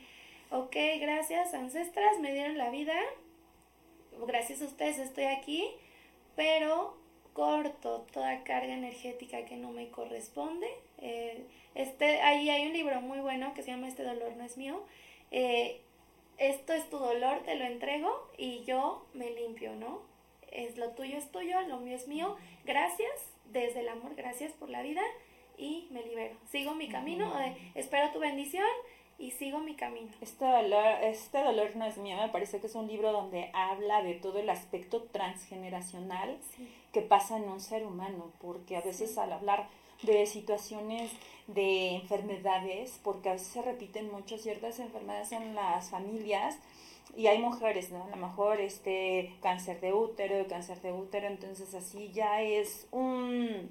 [0.52, 2.96] ok, gracias ancestras, me dieron la vida,
[4.26, 5.66] gracias a ustedes estoy aquí,
[6.36, 6.98] pero
[7.34, 10.68] corto toda carga energética que no me corresponde.
[11.00, 11.46] Eh,
[11.76, 14.84] este, ahí hay un libro muy bueno que se llama Este dolor no es mío.
[15.32, 15.82] Eh,
[16.38, 20.02] esto es tu dolor, te lo entrego y yo me limpio, ¿no?
[20.52, 22.38] Es lo tuyo es tuyo, lo mío es mío.
[22.66, 23.12] Gracias,
[23.52, 25.02] desde el amor, gracias por la vida
[25.60, 26.36] y me libero.
[26.50, 28.66] Sigo mi camino, eh, espero tu bendición
[29.20, 30.08] y sigo mi camino.
[30.22, 34.02] Este dolor, este dolor no es mío, me parece que es un libro donde habla
[34.02, 36.68] de todo el aspecto transgeneracional Sí.
[36.94, 39.68] que pasa en un ser humano, porque a veces al hablar
[40.04, 41.12] de situaciones
[41.48, 46.58] de enfermedades, porque a veces se repiten mucho ciertas enfermedades en las familias
[47.18, 48.04] y hay mujeres, ¿no?
[48.06, 53.70] A lo mejor este cáncer de útero, cáncer de útero, entonces así ya es un,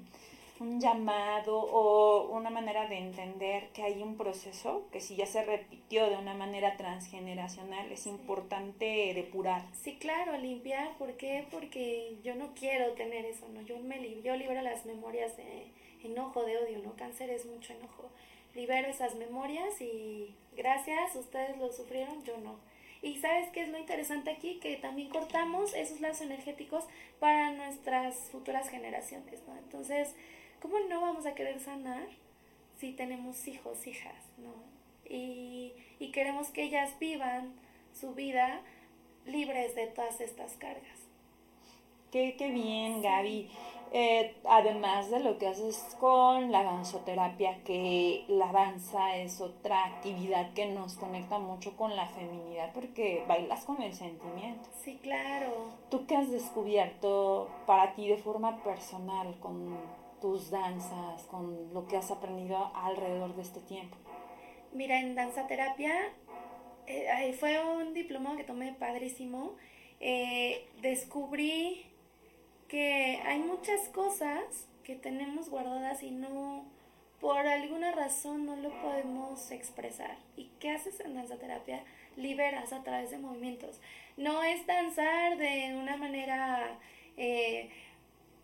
[0.59, 5.43] un llamado o una manera de entender que hay un proceso que si ya se
[5.43, 9.61] repitió de una manera transgeneracional es importante depurar.
[9.73, 11.45] Sí, claro, limpiar, ¿por qué?
[11.51, 13.61] Porque yo no quiero tener eso, ¿no?
[13.61, 15.67] Yo me li- yo libero las memorias de
[16.03, 16.93] enojo, de odio, ¿no?
[16.95, 18.09] Cáncer es mucho enojo.
[18.55, 22.55] Libero esas memorias y gracias, ustedes lo sufrieron, yo no.
[23.01, 26.83] Y sabes qué es lo interesante aquí, que también cortamos esos lazos energéticos
[27.19, 29.55] para nuestras futuras generaciones, ¿no?
[29.57, 30.13] Entonces,
[30.61, 32.07] ¿cómo no vamos a querer sanar
[32.77, 34.53] si tenemos hijos, hijas, ¿no?
[35.09, 37.53] Y, y queremos que ellas vivan
[37.93, 38.61] su vida
[39.25, 40.99] libres de todas estas cargas.
[42.11, 43.49] Qué, qué bien, Gaby.
[43.91, 50.53] Eh, además de lo que haces con la danzoterapia, que la danza es otra actividad
[50.53, 54.69] que nos conecta mucho con la feminidad, porque bailas con el sentimiento.
[54.83, 55.69] Sí, claro.
[55.89, 59.77] ¿Tú qué has descubierto para ti de forma personal con
[60.19, 63.97] tus danzas, con lo que has aprendido alrededor de este tiempo?
[64.73, 65.93] Mira, en danza terapia
[66.87, 69.55] eh, fue un diplomado que tomé padrísimo.
[69.99, 71.85] Eh, descubrí
[72.67, 76.65] que hay muchas cosas que tenemos guardadas y no,
[77.19, 80.17] por alguna razón no lo podemos expresar.
[80.35, 81.83] ¿Y qué haces en danza terapia?
[82.15, 83.79] Liberas a través de movimientos.
[84.17, 86.79] No es danzar de una manera,
[87.17, 87.69] eh,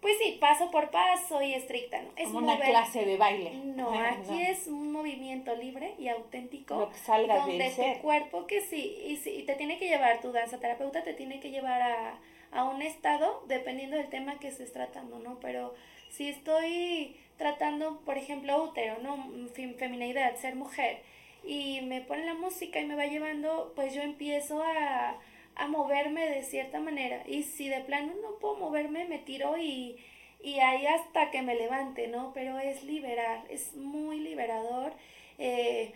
[0.06, 2.10] pues sí, paso por paso y estricta, ¿no?
[2.16, 3.52] Es Como una mover- clase de baile.
[3.64, 4.40] no, aquí No.
[4.40, 6.76] es un movimiento libre y auténtico.
[6.78, 7.98] Lo que salga donde tu ser.
[8.02, 11.40] cuerpo, que sí, y, sí, y te tiene que llevar, tu danza terapeuta te tiene
[11.40, 12.20] que llevar a,
[12.52, 15.40] a un estado, dependiendo del tema que estés tratando, ¿no?
[15.40, 15.74] Pero
[16.10, 19.18] si estoy tratando, por ejemplo, útero, ¿no?
[19.56, 21.02] Fem- Feminidad, ser mujer,
[21.44, 25.16] y me pone la música y me va llevando, pues yo empiezo a,
[25.56, 27.24] a moverme de cierta manera.
[27.28, 29.98] Y si de plano no puedo moverme, me tiro y,
[30.42, 32.32] y ahí hasta que me levante, ¿no?
[32.34, 34.94] Pero es liberar, es muy liberador.
[35.38, 35.94] eh,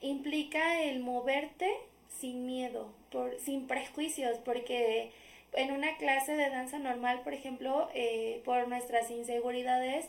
[0.00, 1.70] implica el moverte
[2.08, 5.10] sin miedo, por, sin prejuicios, porque
[5.52, 10.08] en una clase de danza normal, por ejemplo, eh, por nuestras inseguridades,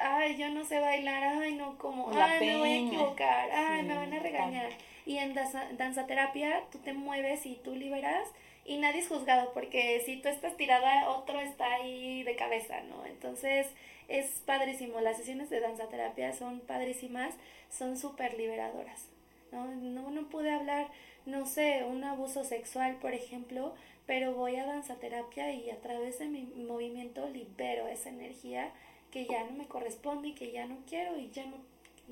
[0.00, 3.94] ay, yo no sé bailar, ay, no, como, ay, me voy a equivocar, ay, me
[3.94, 4.70] van a regañar.
[5.06, 8.28] Y en danza, danzaterapia tú te mueves y tú liberas
[8.66, 13.06] y nadie es juzgado porque si tú estás tirada, otro está ahí de cabeza, ¿no?
[13.06, 13.68] Entonces
[14.08, 15.00] es padrísimo.
[15.00, 17.32] Las sesiones de danzaterapia son padrísimas,
[17.70, 19.08] son súper liberadoras,
[19.52, 19.66] ¿no?
[19.66, 20.88] No, no pude hablar,
[21.24, 23.74] no sé, un abuso sexual, por ejemplo,
[24.06, 28.72] pero voy a danzaterapia y a través de mi movimiento libero esa energía
[29.12, 31.56] que ya no me corresponde y que ya no quiero y ya no,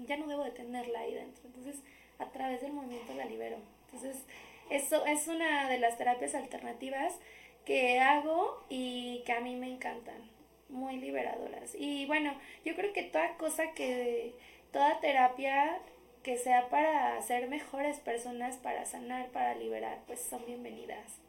[0.07, 1.43] ya no debo de tenerla ahí dentro.
[1.47, 1.83] Entonces,
[2.19, 3.57] a través del movimiento la libero.
[3.87, 4.25] Entonces,
[4.71, 7.19] eso es una de las terapias alternativas
[7.65, 10.31] que hago y que a mí me encantan,
[10.69, 11.75] muy liberadoras.
[11.75, 14.35] Y bueno, yo creo que toda cosa que,
[14.73, 15.79] toda terapia
[16.23, 21.21] que sea para ser mejores personas, para sanar, para liberar, pues son bienvenidas.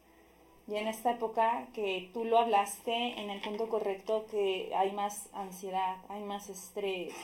[0.68, 5.28] Y en esta época que tú lo hablaste en el punto correcto, que hay más
[5.32, 7.14] ansiedad, hay más estrés,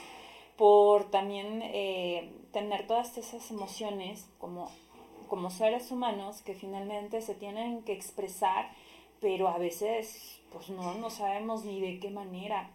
[0.57, 4.71] por también eh, tener todas esas emociones como,
[5.27, 8.71] como seres humanos que finalmente se tienen que expresar,
[9.19, 12.69] pero a veces pues no, no sabemos ni de qué manera.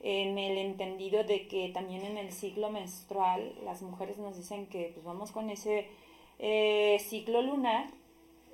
[0.00, 4.92] En el entendido de que también en el ciclo menstrual las mujeres nos dicen que
[4.94, 5.88] pues vamos con ese
[6.38, 7.86] eh, ciclo lunar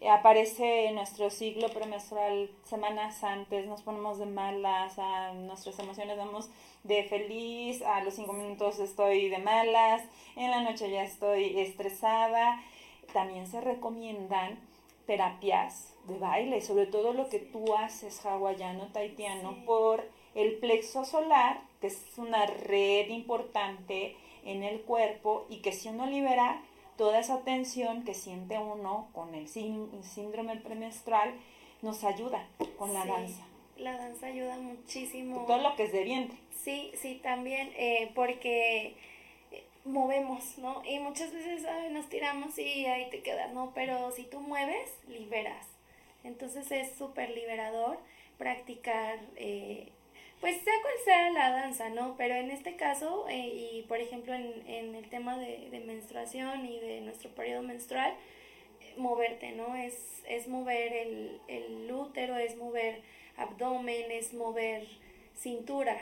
[0.09, 6.51] aparece nuestro ciclo premenstrual semanas antes, nos ponemos de malas, a nuestras emociones vamos
[6.83, 10.03] de feliz, a los cinco minutos estoy de malas,
[10.37, 12.63] en la noche ya estoy estresada.
[13.13, 14.59] También se recomiendan
[15.07, 19.63] terapias de baile, sobre todo lo que tú haces hawaiano, taitiano, Sí.
[19.67, 25.89] por el plexo solar, que es una red importante en el cuerpo y que si
[25.89, 26.61] uno libera
[26.97, 31.35] toda esa tensión que siente uno con el sín- síndrome premenstrual,
[31.83, 32.47] nos ayuda
[32.79, 33.47] con la Sí, danza.
[33.77, 35.45] La danza ayuda muchísimo.
[35.47, 36.39] Todo lo que es de vientre.
[36.63, 38.95] Sí, sí, también, eh, porque
[39.51, 40.83] eh, movemos, ¿no?
[40.85, 43.73] Y muchas veces ay, nos tiramos y ahí te quedas, ¿no?
[43.75, 45.67] Pero si tú mueves, liberas.
[46.23, 47.99] Entonces es súper liberador
[48.39, 49.89] practicar, eh,
[50.45, 52.17] pues sea cual sea la danza, ¿no?
[52.19, 56.79] Pero en este caso, eh, y por ejemplo en, en el tema de, menstruación y
[56.81, 58.13] de nuestro periodo menstrual,
[58.83, 59.75] eh, moverte, ¿no?
[59.75, 63.01] Es, es mover el, el útero, es mover
[63.39, 64.87] abdomen, es mover
[65.35, 65.99] cintura.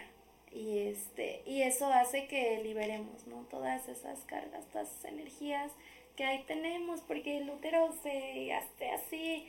[0.51, 3.47] Y, este, y eso hace que liberemos, ¿no?
[3.49, 5.71] Todas esas cargas, todas esas energías
[6.17, 9.47] que ahí tenemos, porque el útero se hace así,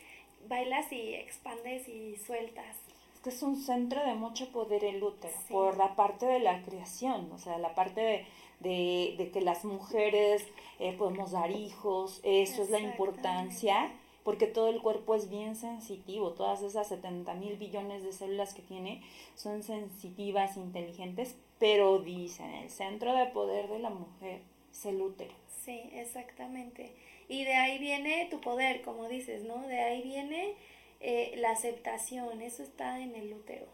[0.48, 2.93] bailas y expandes y sueltas.
[3.24, 5.54] Que es un centro de mucho poder el útero, Sí.
[5.54, 8.26] por la parte de la creación, o sea, la parte de,
[8.60, 10.46] de, de que las mujeres
[10.80, 13.92] eh, podemos dar hijos, eso es la importancia,
[14.24, 18.62] porque todo el cuerpo es bien sensitivo, todas esas 70 mil billones de células que
[18.62, 19.02] tiene
[19.36, 25.34] son sensitivas, inteligentes, pero dicen, el centro de poder de la mujer es el útero.
[25.64, 26.94] Sí, exactamente.
[27.30, 29.62] Y de ahí viene tu poder, como dices, ¿no?
[29.68, 30.56] De ahí viene
[31.04, 33.68] eh, la aceptación, eso está en el útero.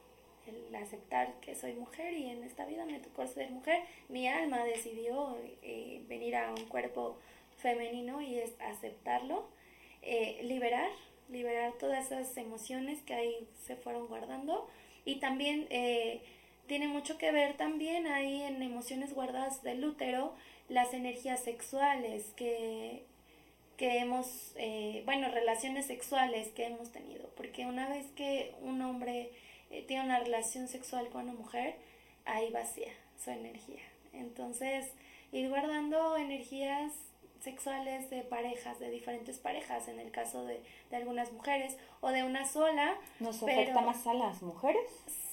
[0.47, 3.83] El aceptar que soy mujer y en esta vida me tocó ser mujer.
[4.09, 7.19] Mi alma decidió eh, venir a un cuerpo
[7.57, 9.47] femenino y es aceptarlo,
[10.01, 10.89] eh, liberar,
[11.29, 14.67] liberar todas esas emociones que ahí se fueron guardando
[15.05, 16.21] y también eh,
[16.67, 20.33] tiene mucho que ver también ahí en emociones guardadas del útero
[20.67, 23.05] las energías sexuales que,
[23.79, 29.31] que hemos, eh, bueno, relaciones sexuales que hemos tenido, porque una vez que un hombre
[29.71, 31.75] eh, tiene una relación sexual con una mujer,
[32.25, 32.91] ahí vacía
[33.23, 33.81] su energía.
[34.11, 34.91] Entonces,
[35.31, 36.91] ir guardando energías
[37.39, 42.23] sexuales de parejas, de diferentes parejas, en el caso de, de algunas mujeres o de
[42.23, 44.83] una sola, ¿Nos Pero- afecta más a las mujeres?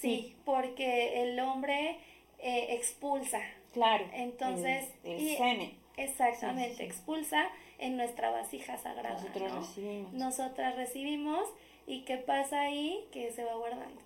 [0.00, 1.98] sí, porque el hombre
[2.38, 3.40] eh, expulsa,
[3.72, 4.06] Claro.
[4.12, 5.78] Entonces, el, el y- semen.
[5.96, 6.84] exactamente, Sí, sí, sí.
[6.84, 9.14] expulsa en nuestra vasija sagrada.
[9.14, 9.60] Nosotros ¿no?
[9.60, 10.12] recibimos.
[10.12, 11.48] Nosotras recibimos
[11.86, 14.00] y qué pasa ahí que se va guardando.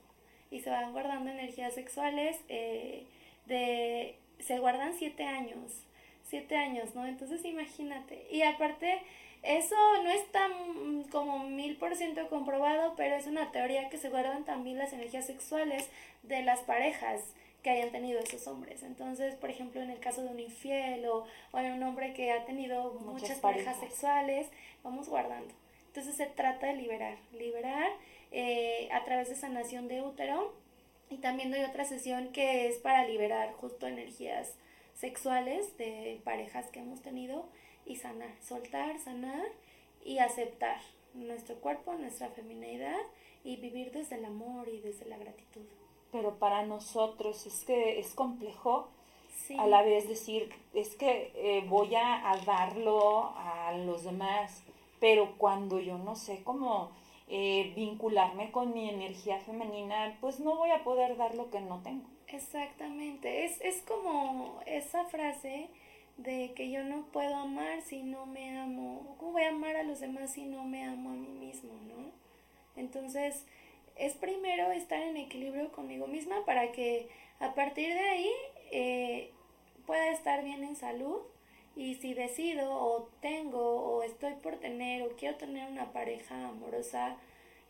[0.51, 3.05] Y se van guardando energías sexuales eh,
[3.47, 5.85] de se guardan siete años,
[6.25, 7.07] siete años, ¿no?
[7.07, 8.27] Entonces imagínate.
[8.31, 9.01] Y aparte,
[9.43, 14.11] eso no está mm, como mil por ciento comprobado, pero es una teoría que se
[14.11, 15.89] guardan también las energías sexuales
[16.23, 17.23] de las parejas
[17.63, 18.83] que hayan tenido esos hombres.
[18.83, 22.33] Entonces, por ejemplo, en el caso de un infiel o, o en un hombre que
[22.33, 23.81] ha tenido Muchas muchas, parejas parejas.
[23.81, 24.49] sexuales,
[24.83, 25.53] vamos guardando.
[25.89, 27.91] Entonces se trata de liberar, liberar
[28.31, 30.55] eh, a través de sanación de útero
[31.11, 34.55] y también doy otra sesión que es para liberar justo energías
[34.95, 37.49] sexuales de parejas que hemos tenido
[37.87, 39.47] y sanar, soltar, sanar
[40.05, 40.81] y aceptar
[41.15, 43.01] nuestro cuerpo, nuestra feminidad
[43.43, 45.67] y vivir desde el amor y desde la gratitud.
[46.13, 48.89] Pero para nosotros es que es complejo
[49.47, 49.57] Sí.
[49.59, 54.63] a la vez decir, es que eh, voy a, a darlo a los demás,
[55.01, 56.91] pero cuando yo no sé cómo
[57.29, 61.81] eh, vincularme con mi energía femenina, pues no voy a poder dar lo que no
[61.83, 62.05] tengo.
[62.29, 65.69] Exactamente, es, es como esa frase
[66.17, 69.83] de que yo no puedo amar si no me amo, ¿cómo voy a amar a
[69.85, 72.11] los demás si no me amo a mí mismo, no?
[72.77, 73.47] Entonces,
[74.01, 78.31] es primero estar en equilibrio conmigo misma para que a partir de ahí
[78.73, 79.31] eh,
[79.87, 81.19] pueda estar bien en salud
[81.77, 87.17] y si decido o tengo o estoy por tener o quiero tener una pareja amorosa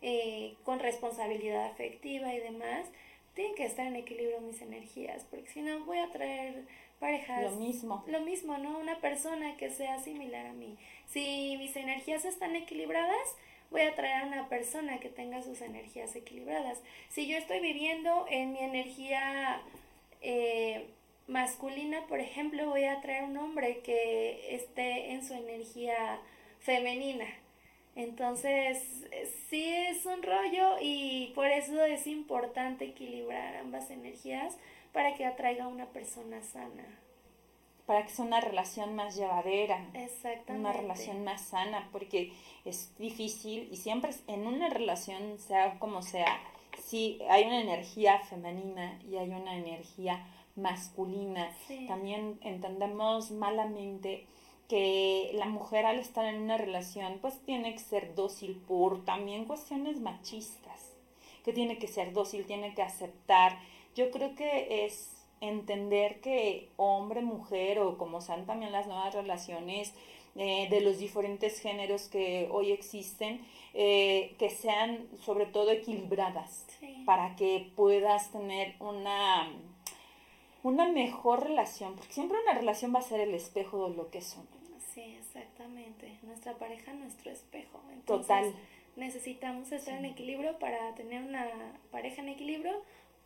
[0.02, 2.86] eh, con responsabilidad afectiva y demás,
[3.34, 6.64] tienen que estar en equilibrio mis energías, porque si no voy a traer
[6.98, 7.42] parejas.
[7.42, 8.04] Lo mismo.
[8.06, 8.78] Lo mismo, ¿no?
[8.78, 10.76] Una persona que sea similar a mí.
[11.06, 13.36] Si mis energías están equilibradas,
[13.70, 16.82] voy a traer a una persona que tenga sus energías equilibradas.
[17.08, 19.62] Si yo estoy viviendo en mi energía
[20.20, 20.88] eh,
[21.26, 26.20] masculina, por ejemplo, voy a traer un hombre que esté en su energía
[26.58, 27.26] femenina.
[27.96, 29.06] Entonces,
[29.48, 34.56] sí es un rollo y por eso es importante equilibrar ambas energías
[34.92, 36.84] para que atraiga una persona sana.
[37.90, 40.52] Para que sea una relación más llevadera, Exactamente.
[40.52, 42.32] una relación más sana, porque
[42.64, 46.40] es difícil y siempre en una relación, sea como sea,
[46.80, 50.24] si hay una energía femenina y hay una energía
[50.54, 51.50] masculina.
[51.66, 51.86] Sí.
[51.88, 54.24] También entendemos malamente
[54.68, 59.46] que la mujer al estar en una relación pues tiene que ser dócil por también
[59.46, 60.94] cuestiones machistas,
[61.44, 63.58] que tiene que ser dócil, tiene que aceptar.
[63.96, 69.94] Yo creo que es entender que hombre, mujer o como sean también las nuevas relaciones
[70.36, 73.40] eh, de los diferentes géneros que hoy existen,
[73.74, 77.02] eh, que sean sobre todo equilibradas Sí.
[77.04, 79.50] para que puedas tener una,
[80.62, 84.20] una mejor relación, porque siempre una relación va a ser el espejo de lo que
[84.20, 84.46] son.
[84.94, 86.18] Sí, exactamente.
[86.22, 87.80] Nuestra pareja, nuestro espejo.
[87.92, 88.54] Entonces, Total.
[88.96, 91.46] Necesitamos estar en equilibrio para tener una
[91.92, 92.82] pareja en equilibrio,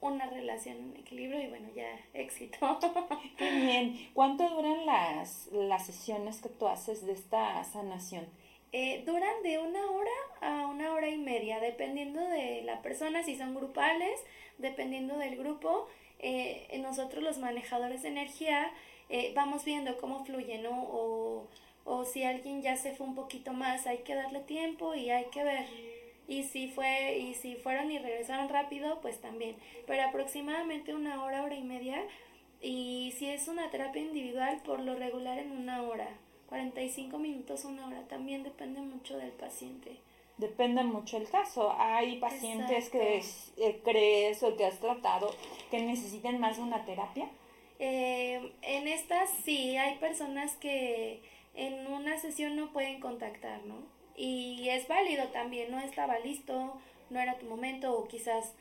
[0.09, 2.79] una relación en equilibrio y bueno, ya éxito.
[3.39, 4.11] Qué bien.
[4.15, 8.27] ¿Cuánto duran las, las sesiones que tú haces de esta sanación?
[8.73, 13.37] Eh, duran de una hora a una hora y media, dependiendo de la persona, si
[13.37, 14.21] son grupales,
[14.59, 15.89] dependiendo del grupo.
[16.19, 18.73] Eh, nosotros los manejadores de energía
[19.09, 20.71] eh, vamos viendo cómo fluye, ¿no?
[20.71, 21.47] O,
[21.85, 25.27] o si alguien ya se fue un poquito más, hay que darle tiempo y hay
[25.27, 25.94] que ver.
[26.27, 29.57] Y si fue, y si fueron y regresaron rápido, pues también.
[29.87, 32.03] Pero aproximadamente una hora, hora y media.
[32.61, 36.09] Y si es una terapia individual, por lo regular en una hora.
[36.49, 38.09] 45 minutos, una hora.
[38.09, 39.99] También depende mucho del paciente.
[40.39, 41.75] Depende mucho el caso.
[41.79, 43.23] Hay pacientes que
[43.59, 45.31] eh, crees o que has tratado
[45.71, 47.29] que necesiten más de una terapia.
[47.79, 51.23] Eh, en estas sí, hay personas que
[51.55, 53.94] en una sesión no pueden contactar, ¿no?
[54.17, 56.79] Y es válido también, no estaba listo,
[57.11, 58.53] no era tu momento o quizás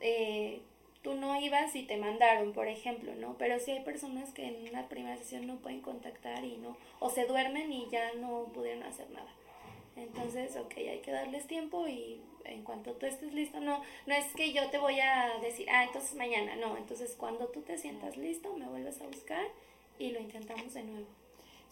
[0.00, 0.60] eh,
[1.02, 3.36] tú no ibas y te mandaron, por ejemplo, ¿no?
[3.38, 7.10] Pero sí hay personas que en una primera sesión no pueden contactar y no, o
[7.10, 9.32] se duermen y ya no pudieron hacer nada.
[9.96, 14.32] Entonces, ok, hay que darles tiempo y en cuanto tú estés listo, no, no es
[14.34, 18.16] que yo te voy a decir, ah, entonces mañana, no, entonces cuando tú te sientas
[18.16, 19.44] listo, me vuelves a buscar
[19.98, 21.06] y lo intentamos de nuevo.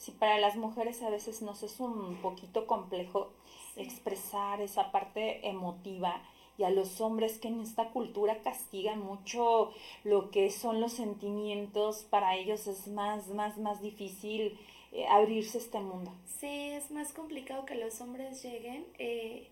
[0.01, 3.31] Si para las mujeres a veces nos es un poquito complejo
[3.75, 3.83] Sí.
[3.83, 6.21] expresar esa parte emotiva
[6.59, 9.73] y a los hombres que en esta cultura castigan mucho
[10.03, 14.59] lo que son los sentimientos, para ellos es más, más, más difícil
[14.93, 16.13] eh, abrirse a este mundo.
[16.27, 19.47] Sí, es más complicado que los hombres lleguen eh,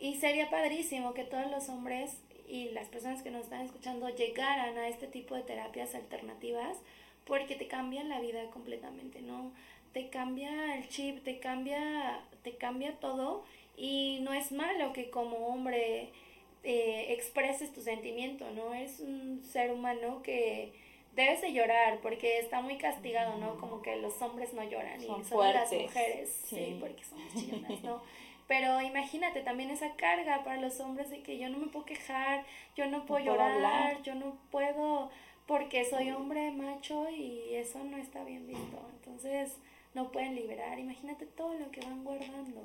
[0.00, 4.76] y sería padrísimo que todos los hombres y las personas que nos están escuchando llegaran
[4.78, 6.76] a este tipo de terapias alternativas
[7.28, 9.52] porque te cambian la vida completamente, ¿no?
[9.92, 13.44] Te cambia el chip, te cambia, te cambia todo
[13.76, 16.10] y no es malo que como hombre
[16.64, 18.74] eh, expreses tu sentimiento, ¿no?
[18.74, 20.72] Eres un ser humano que
[21.14, 23.56] debes de llorar porque está muy castigado, ¿no?
[23.58, 26.76] Como que los hombres no lloran Son y son las mujeres, sí, sí.
[26.80, 28.02] porque somos chillonas, ¿no?
[28.46, 32.46] Pero imagínate también esa carga para los hombres de que yo no me puedo quejar,
[32.74, 34.02] yo no puedo puedo llorar, hablar.
[34.02, 35.10] yo no puedo
[35.48, 38.78] porque soy hombre macho y eso no está bien visto.
[38.92, 39.56] Entonces
[39.94, 40.78] no pueden liberar.
[40.78, 42.60] Imagínate todo lo que van guardando.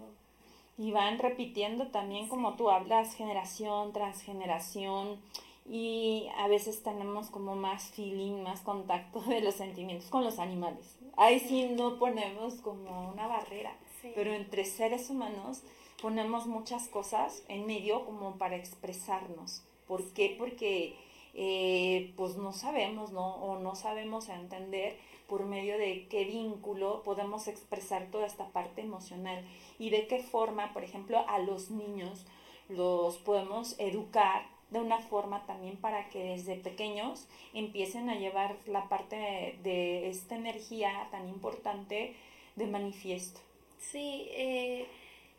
[0.78, 5.18] Y van repitiendo también, como tú hablas, generación tras generación.
[5.66, 11.00] Y a veces tenemos como más feeling, más contacto de los sentimientos con los animales.
[11.16, 13.74] Ahí sí no ponemos como una barrera.
[14.02, 14.12] Sí.
[14.14, 15.64] Pero entre seres humanos
[16.02, 19.64] ponemos muchas cosas en medio como para expresarnos.
[19.88, 20.36] ¿Por qué?
[20.38, 20.98] Porque
[21.34, 23.36] eh, pues no sabemos, ¿no?
[23.36, 29.44] O no sabemos entender por medio de qué vínculo podemos expresar toda esta parte emocional
[29.80, 32.26] y de qué forma, por ejemplo, a los niños
[32.70, 38.90] los podemos educar de una forma también para que desde pequeños empiecen a llevar la
[38.90, 42.16] parte de, esta energía tan importante
[42.56, 43.40] de manifiesto.
[43.80, 44.88] Sí, eh,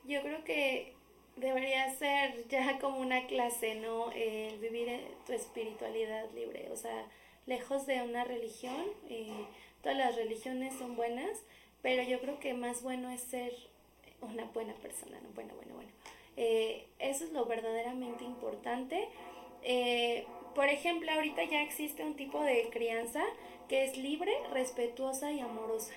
[0.05, 0.94] yo creo que
[1.37, 4.11] debería ser ya como una clase, ¿no?
[4.13, 7.07] El vivir tu espiritualidad libre, o sea,
[7.47, 8.85] lejos de una religión.
[9.09, 9.47] Eh,
[9.83, 11.43] todas las religiones son buenas,
[11.83, 13.53] pero yo creo que más bueno es ser
[14.21, 15.29] una buena persona, ¿no?
[15.35, 15.91] Bueno, bueno, bueno.
[16.37, 19.09] Eh, eso es lo verdaderamente importante.
[19.63, 23.23] Eh, por ejemplo, ahorita ya existe un tipo de crianza
[23.69, 25.93] que es libre, respetuosa y amorosa.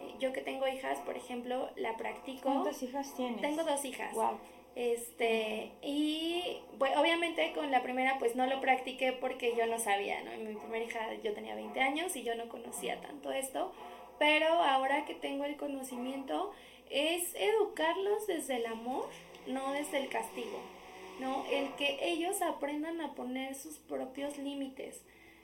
[0.00, 2.42] Eh, yo que tengo hijas, por ejemplo, la practico.
[2.42, 3.40] ¿Cuántas hijas tienes?
[3.40, 4.14] Tengo dos hijas.
[4.14, 4.38] Wow.
[4.74, 10.22] Este, y bueno, obviamente con la primera pues no lo practiqué porque yo no sabía,
[10.22, 10.32] ¿no?
[10.42, 13.72] Mi primera hija yo tenía 20 años y yo no conocía tanto esto,
[14.18, 16.52] pero ahora que tengo el conocimiento
[16.90, 19.08] es educarlos desde el amor,
[19.46, 20.58] no desde el castigo,
[21.20, 21.44] ¿no?
[21.52, 25.02] El que ellos aprendan a poner sus propios límites.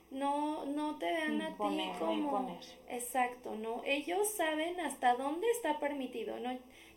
[0.09, 2.59] No, no te vean a ti como imponer.
[2.89, 3.81] exacto, ¿no?
[3.85, 6.51] Ellos saben hasta dónde está permitido, ¿no?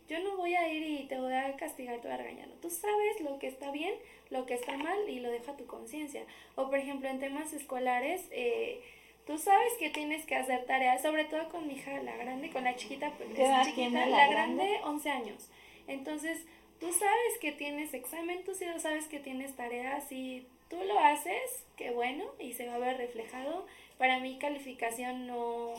[0.07, 2.47] Yo no voy a ir y te voy a castigar, te voy a regañar.
[2.47, 2.55] ¿no?
[2.55, 3.93] Tú sabes lo que está bien,
[4.29, 6.23] lo que está mal y lo deja a tu conciencia.
[6.55, 8.81] O por ejemplo en temas escolares, eh,
[9.25, 12.63] tú sabes que tienes que hacer tareas, sobre todo con mi hija, la grande, con
[12.63, 14.79] la chiquita, pues, ¿Qué edad es chiquita, la, la grande, grande?
[14.85, 15.49] 11 años.
[15.87, 16.45] Entonces,
[16.79, 21.65] tú sabes que tienes examen, tú sí sabes que tienes tareas y tú lo haces,
[21.77, 23.65] qué bueno, y se va a ver reflejado.
[23.97, 25.73] Para mí calificación no,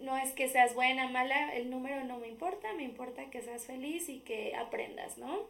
[0.00, 3.66] no es que seas buena, mala, el número no me importa, me importa que seas
[3.66, 5.46] feliz y que aprendas, ¿no?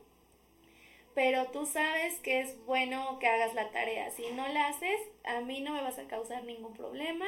[1.15, 4.11] Pero tú sabes que es bueno que hagas la tarea.
[4.11, 7.27] Si no la haces, a mí no me vas a causar ningún problema.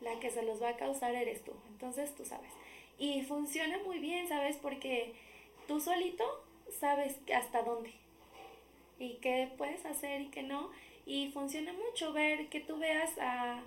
[0.00, 1.52] La que se los va a causar eres tú.
[1.68, 2.50] Entonces tú sabes.
[2.98, 4.56] Y funciona muy bien, ¿sabes?
[4.56, 5.14] Porque
[5.68, 6.24] tú solito
[6.80, 7.92] sabes hasta dónde.
[8.98, 10.70] Y qué puedes hacer y qué no.
[11.06, 13.62] Y funciona mucho ver que tú veas a,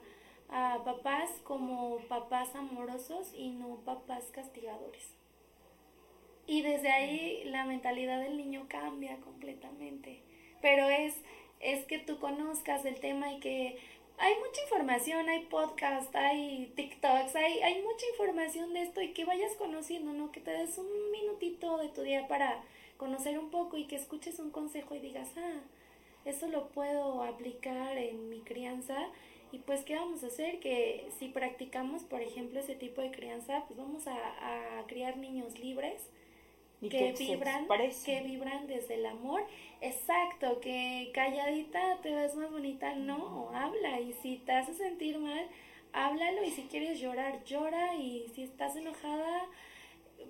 [0.49, 5.13] a papás como papás amorosos y no papás castigadores.
[6.45, 10.21] Y desde ahí la mentalidad del niño cambia completamente.
[10.61, 11.15] Pero es,
[11.59, 13.77] es que tú conozcas el tema y que
[14.17, 19.25] hay mucha información, hay podcast, hay TikToks, hay, hay mucha información de esto y que
[19.25, 20.31] vayas conociendo, ¿no?
[20.31, 22.63] Que te des un minutito de tu día para
[22.97, 25.61] conocer un poco y que escuches un consejo y digas, ah,
[26.25, 28.97] eso lo puedo aplicar en mi crianza.
[29.53, 30.59] Y pues, ¿qué vamos a hacer?
[30.59, 35.59] Que si practicamos, por ejemplo, ese tipo de crianza, pues vamos a, a criar niños
[35.59, 36.09] libres,
[36.81, 37.67] Y que, vibran,
[38.03, 39.45] que vibran desde el amor.
[39.79, 43.99] Exacto, que calladita te ves más bonita, no, habla.
[44.01, 45.47] Y si te hace sentir mal,
[45.93, 46.43] háblalo.
[46.43, 47.95] Y si quieres llorar, llora.
[47.95, 49.45] Y si estás enojada,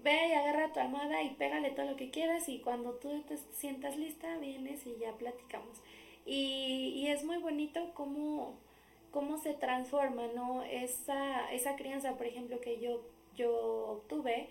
[0.04, 2.50] ve y agarra tu almohada y pégale todo lo que quieras.
[2.50, 5.78] Y cuando tú te sientas lista, vienes y ya platicamos.
[6.26, 8.58] Y, y es muy bonito cómo,
[9.14, 10.64] cómo se transforma, ¿no?
[10.64, 13.04] Esa, esa crianza, por ejemplo, que yo,
[13.36, 14.50] yo obtuve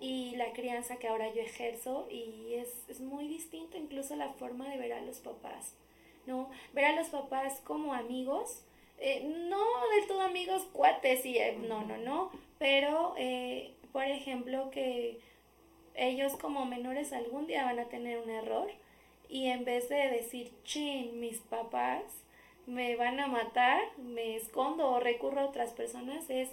[0.00, 4.68] y la crianza que ahora yo ejerzo y es, es muy distinto incluso la forma
[4.68, 5.74] de ver a los papás,
[6.26, 6.48] ¿no?
[6.72, 8.62] Ver a los papás como amigos,
[8.98, 9.58] eh, no
[9.96, 15.18] del todo amigos, cuates y eh, no, no, no, pero eh, por ejemplo que
[15.94, 18.70] ellos como menores algún día van a tener un error
[19.28, 22.02] y en vez de decir, chin, mis papás
[22.66, 26.48] me van a matar, me escondo o recurro a otras personas, es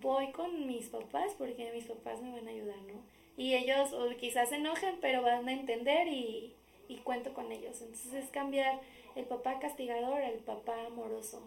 [0.00, 3.02] voy con mis papás porque mis papás me van a ayudar, ¿no?
[3.36, 6.52] Y ellos o quizás se enojen, pero van a entender y,
[6.88, 7.80] y cuento con ellos.
[7.80, 8.80] Entonces es cambiar
[9.16, 11.42] el papá castigador al papá amoroso.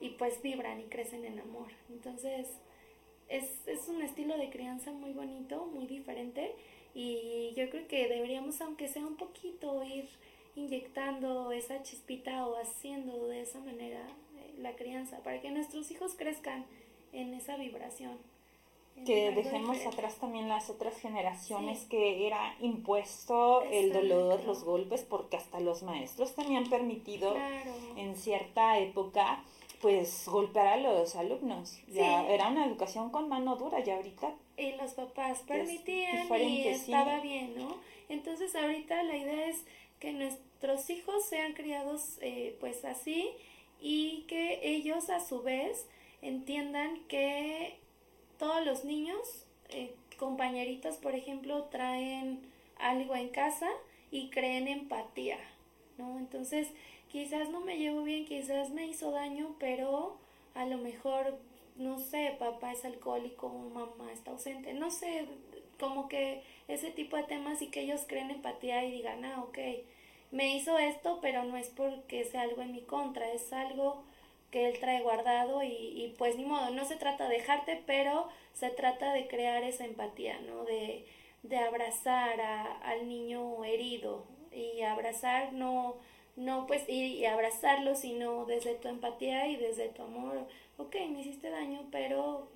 [0.00, 1.68] Y pues vibran y crecen en amor.
[1.90, 2.48] Entonces
[3.28, 6.54] es, es un estilo de crianza muy bonito, muy diferente.
[6.94, 10.08] Y yo creo que deberíamos, aunque sea un poquito, ir
[10.56, 14.00] inyectando esa chispita o haciendo de esa manera
[14.36, 16.64] eh, la crianza para que nuestros hijos crezcan
[17.12, 18.18] en esa vibración.
[18.96, 19.88] en que dejemos diferente.
[19.88, 21.86] atrás también las otras generaciones Sí.
[21.88, 24.08] que era impuesto el Exacto.
[24.08, 27.72] dolor, los golpes, porque hasta los maestros tenían permitido Claro.
[27.96, 29.42] en cierta época
[29.80, 31.78] pues golpear a los alumnos.
[31.88, 32.32] Ya Sí.
[32.32, 36.92] era una educación con mano dura y ahorita y los papás permitían y diferente, sí.
[36.92, 37.76] estaba bien, ¿no?
[38.10, 39.64] Entonces ahorita la idea es
[40.00, 43.30] que nuestros hijos sean criados eh, pues así
[43.80, 45.86] y que ellos a su vez
[46.22, 47.76] entiendan que
[48.38, 52.40] todos los niños, eh, compañeritos por ejemplo, traen
[52.78, 53.68] algo en casa
[54.10, 55.38] y creen empatía,
[55.98, 56.18] ¿no?
[56.18, 56.68] Entonces
[57.10, 60.16] quizás no me llevo bien, quizás me hizo daño, pero
[60.54, 61.38] a lo mejor,
[61.76, 65.26] no sé, papá es alcohólico, mamá está ausente, no sé,
[65.78, 66.42] como que
[66.72, 69.58] ese tipo de temas y que ellos creen empatía y digan, ah, ok,
[70.30, 74.04] me hizo esto, pero no es porque sea algo en mi contra, es algo
[74.50, 78.28] que él trae guardado y, y pues ni modo, no se trata de dejarte, pero
[78.52, 80.64] se trata de crear esa empatía, ¿no?
[80.64, 81.06] De,
[81.42, 85.96] de abrazar a, al niño herido y abrazar no
[86.36, 90.46] no pues y, abrazarlo sino desde tu empatía y desde tu amor
[90.78, 92.48] ok me hiciste daño pero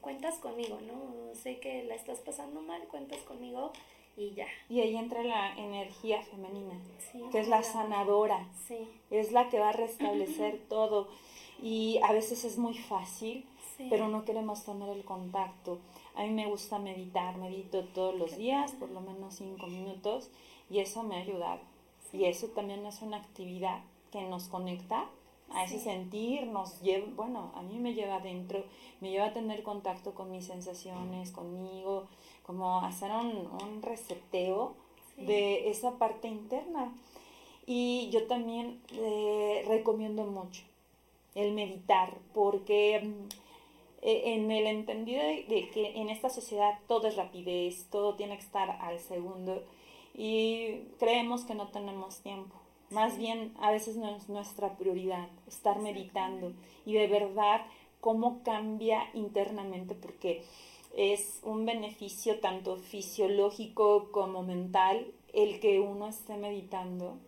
[0.00, 3.72] cuentas conmigo no sé que la estás pasando mal cuentas conmigo
[4.18, 4.46] y ya.
[4.68, 6.74] Y ahí entra la energía femenina,
[7.12, 8.88] Sí, que es la sanadora, sí.
[9.10, 11.08] Es la que va a restablecer todo.
[11.62, 13.44] Y a veces es muy fácil,
[13.76, 13.86] sí.
[13.88, 15.78] pero no queremos tener el contacto.
[16.16, 20.30] A mí me gusta meditar, medito todos los días, por lo menos cinco minutos,
[20.68, 21.60] y eso me ha ayudado.
[22.12, 25.08] Y eso también es una actividad que nos conecta
[25.52, 28.64] a ese sentir, nos lleva, bueno, a mí me lleva adentro,
[29.00, 32.06] me lleva a tener contacto con mis sensaciones, conmigo,
[32.46, 34.74] como hacer un, un reseteo
[35.16, 35.24] Sí.
[35.24, 36.92] de esa parte interna.
[37.66, 40.62] Y yo también eh, recomiendo mucho
[41.34, 43.28] el meditar, porque mm,
[44.02, 48.36] eh, en el entendido de, de que en esta sociedad todo es rapidez, todo tiene
[48.36, 49.62] que estar al segundo
[50.14, 52.54] y creemos que no tenemos tiempo.
[52.90, 53.18] Más Sí.
[53.20, 56.52] bien, a veces no es nuestra prioridad estar meditando
[56.86, 57.62] y de verdad
[58.00, 60.42] cómo cambia internamente, porque
[60.96, 67.18] es un beneficio tanto fisiológico como mental el que uno esté meditando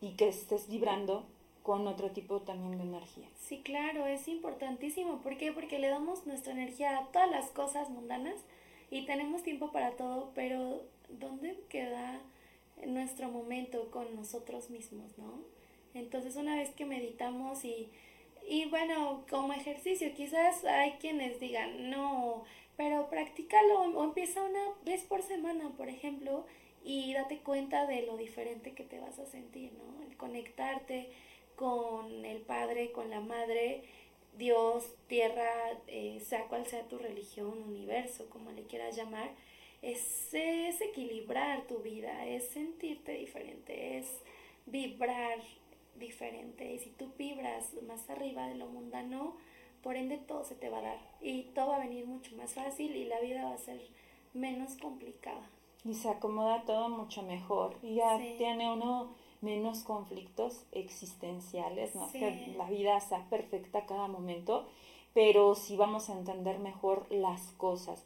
[0.00, 1.24] y que estés vibrando
[1.62, 3.26] con otro tipo también de energía.
[3.38, 5.18] Sí, claro, es importantísimo.
[5.22, 5.52] ¿Por qué?
[5.52, 8.36] Porque le damos nuestra energía a todas las cosas mundanas
[8.90, 12.20] y tenemos tiempo para todo, pero ¿dónde queda
[12.86, 15.42] nuestro momento con nosotros mismos, no?
[15.94, 17.90] Entonces, una vez que meditamos y,
[18.48, 22.44] y bueno, como ejercicio, quizás hay quienes digan, no,
[22.76, 26.46] pero practícalo o empieza una vez por semana, por ejemplo,
[26.84, 30.04] y date cuenta de lo diferente que te vas a sentir, ¿no?
[30.04, 31.10] El conectarte
[31.56, 33.82] con el Padre, con la Madre,
[34.38, 35.50] Dios, tierra,
[35.88, 39.30] eh, sea cual sea tu religión, universo, como le quieras llamar,
[39.82, 44.06] es, es equilibrar tu vida, es sentirte diferente, es
[44.66, 45.38] vibrar
[45.96, 46.74] diferente.
[46.74, 49.36] Y si tú vibras más arriba de lo mundano,
[49.82, 52.54] por ende todo se te va a dar y todo va a venir mucho más
[52.54, 53.80] fácil y la vida va a ser
[54.34, 55.48] menos complicada.
[55.84, 57.76] Y se acomoda todo mucho mejor.
[57.82, 58.34] Y ya Sí.
[58.36, 62.18] tiene uno menos conflictos existenciales, no Sí.
[62.18, 64.66] que la vida sea perfecta a cada momento,
[65.14, 68.04] pero sí vamos a entender mejor las cosas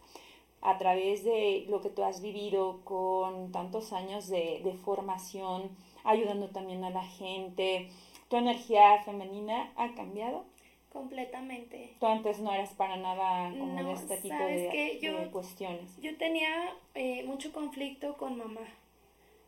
[0.63, 5.71] a través de lo que tú has vivido con tantos años de, de formación,
[6.05, 7.89] ayudando también a la gente.
[8.29, 10.45] ¿Tu energía femenina ha cambiado?
[10.93, 11.95] Completamente.
[12.01, 14.99] Tú antes no eras para nada como No, de este tipo ¿sabes de, qué?
[15.01, 15.97] Yo- de cuestiones.
[16.01, 16.49] Yo tenía
[16.95, 18.61] eh, mucho conflicto con mamá,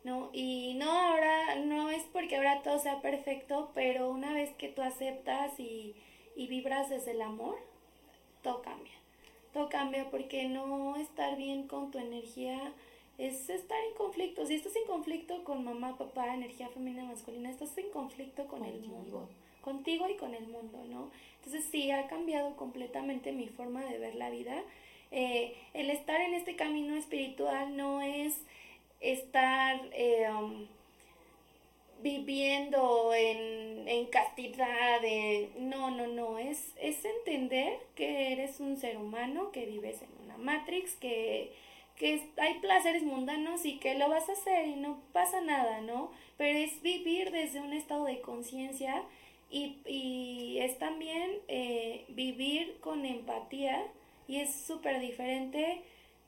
[0.05, 0.31] ¿no?
[0.33, 4.83] Y no ahora, no es porque ahora todo sea perfecto, pero una vez que tú
[4.83, 5.95] aceptas y,
[6.35, 7.57] y vibras desde el amor,
[8.43, 8.93] todo cambia.
[9.55, 12.73] Todo cambia porque no estar bien con tu energía
[13.19, 14.45] es estar en conflicto.
[14.45, 18.81] Si estás en conflicto con mamá, papá, energía femenina, masculina, estás en conflicto con el
[18.81, 19.29] mundo.
[19.61, 21.13] Contigo y con el mundo, ¿no?
[21.37, 24.61] Entonces sí, ha cambiado completamente mi forma de ver la vida.
[25.13, 28.43] Eh, el estar en este camino espiritual no es
[29.01, 30.67] estar eh, um,
[32.05, 38.99] viviendo en, en castidad, en- no, no, no, es, es entender que eres un ser
[38.99, 41.53] humano, que vives en una matrix, que,
[41.97, 46.13] que hay placeres mundanos y que lo vas a hacer y no pasa nada, ¿no?
[46.37, 49.03] Pero es vivir desde un estado de conciencia
[49.51, 53.85] y, y es también eh, vivir con empatía
[54.29, 55.83] y es súper diferente,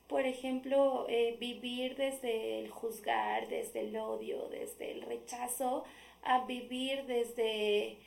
[0.07, 5.83] por ejemplo, eh, vivir desde el juzgar, desde el odio, desde el rechazo,
[6.23, 7.97] a vivir desde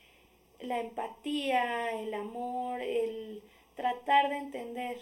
[0.60, 3.42] la empatía, el amor, el
[3.74, 5.00] tratar de entender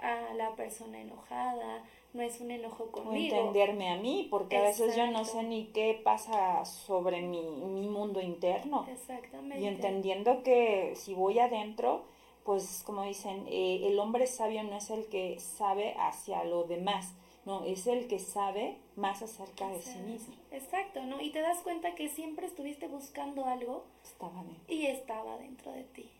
[0.00, 3.36] a la persona enojada, no es un enojo O conmigo.
[3.36, 7.88] entenderme a mí, porque a veces yo no sé ni qué pasa sobre mi, mi
[7.88, 8.86] mundo interno.
[8.88, 9.60] Exactamente.
[9.60, 12.04] Y entendiendo que si voy adentro,
[12.44, 17.14] pues como dicen, eh, el hombre sabio no es el que sabe hacia lo demás,
[17.44, 20.34] no, es el que sabe más acerca de sí mismo.
[20.50, 21.20] Exacto, ¿no?
[21.20, 24.74] Y te das cuenta que siempre estuviste buscando algo Estaba dentro.
[24.74, 26.10] y estaba dentro de ti.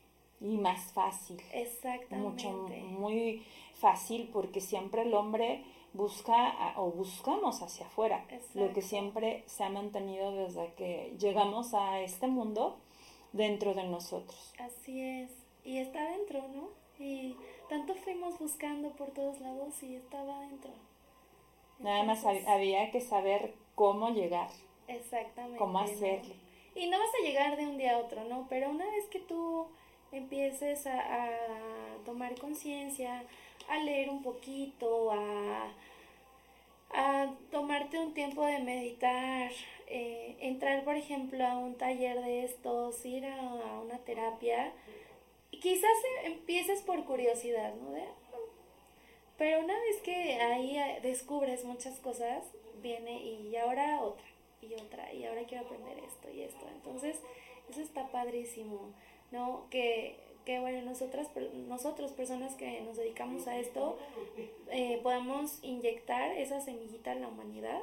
[0.41, 1.41] Y más fácil.
[1.53, 2.51] Exactamente.
[2.51, 2.51] mucho
[2.99, 3.43] muy
[3.75, 5.65] fácil porque siempre el hombre
[5.95, 12.01] busca o buscamos hacia afuera, lo que siempre se ha mantenido desde que llegamos a
[12.01, 12.79] este mundo
[13.33, 14.53] dentro de nosotros.
[14.59, 15.44] Así es.
[15.65, 16.69] Y está dentro, ¿no?
[16.99, 17.37] Y
[17.69, 20.71] tanto fuimos buscando por todos lados y estaba dentro.
[21.79, 24.49] Nada más había que saber cómo llegar,
[24.87, 25.59] Exactamente.
[25.59, 25.85] cómo ¿no?
[25.85, 26.37] hacerle.
[26.75, 28.47] Y no vas a llegar de un día a otro, ¿no?
[28.49, 29.67] Pero una vez que tú
[30.13, 31.29] empieces a, a
[32.05, 33.25] tomar conciencia,
[33.69, 35.73] a leer un poquito, a,
[36.93, 39.51] a tomarte un tiempo de meditar,
[39.87, 44.73] eh, entrar, por ejemplo, a un taller de estos, ir a, a una terapia,
[45.61, 47.93] quizás eh, empieces por curiosidad, ¿no?
[47.93, 48.05] De,
[49.37, 52.45] pero una vez que ahí eh, descubres muchas cosas,
[52.83, 54.25] viene y ahora otra,
[54.63, 56.67] y otra, y ahora quiero aprender esto y esto.
[56.75, 57.21] Entonces,
[57.69, 58.93] eso está padrísimo,
[59.33, 59.67] ¿no?
[59.71, 61.29] Que, que bueno, nosotras,
[61.69, 63.99] nosotros, personas que nos dedicamos a esto,
[64.71, 67.81] eh, podamos inyectar esa semillita a la humanidad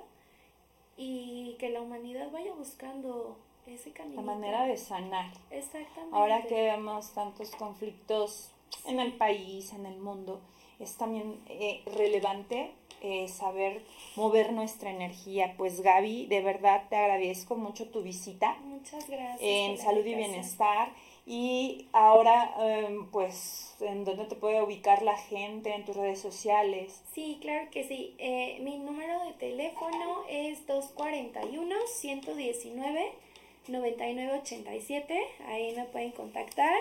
[0.95, 3.38] y que la humanidad vaya buscando
[3.68, 3.93] ese.
[4.16, 5.32] La manera de sanar.
[5.49, 6.16] Exactamente.
[6.16, 8.51] Ahora que vemos tantos conflictos
[8.86, 10.41] en el país, en el mundo,
[10.80, 13.84] es también eh, relevante eh, saber
[14.16, 15.55] mover nuestra energía.
[15.57, 19.39] Pues Gaby, de verdad te agradezco mucho tu visita Muchas gracias.
[19.41, 20.16] en Salud y.
[20.16, 20.91] Bienestar.
[21.26, 25.74] Y ahora, em, pues, ¿en dónde te puede ubicar la gente?
[25.74, 27.03] En tus redes sociales.
[27.14, 28.16] Sí, claro que sí.
[28.18, 30.66] Eh, mi número de teléfono es
[33.68, 35.20] 241-119-9987.
[35.47, 36.76] Ahí me pueden contactar.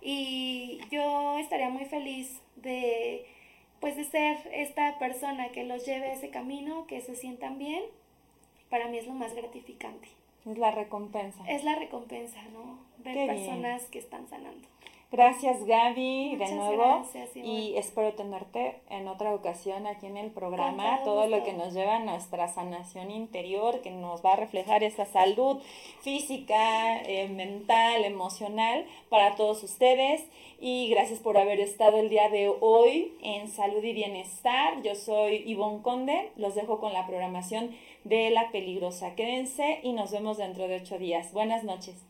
[0.00, 3.26] y yo estaría muy feliz de
[3.80, 7.82] pues de ser esta persona que los lleve a ese camino, que se sientan bien,
[8.68, 10.08] para mí es lo más gratificante.
[10.46, 11.42] Es la recompensa.
[11.48, 12.78] Es la recompensa, ¿no?
[12.98, 13.36] Ver Qué bien.
[13.36, 14.68] personas que están sanando.
[15.12, 20.30] Gracias Gaby Muchas de nuevo gracias, y espero tenerte en otra ocasión aquí en el
[20.30, 24.36] programa, todo todo lo que nos lleva a nuestra sanación interior, que nos va a
[24.36, 25.60] reflejar esa salud
[26.02, 30.24] física, eh, mental, emocional para todos ustedes
[30.60, 34.80] y gracias por haber estado el día de hoy en Salud y Bienestar.
[34.82, 37.70] Yo soy Ivonne Conde, los dejo con la programación
[38.04, 39.16] de La Peligrosa.
[39.16, 41.32] Quédense y nos vemos dentro de ocho días.
[41.32, 42.09] Buenas noches.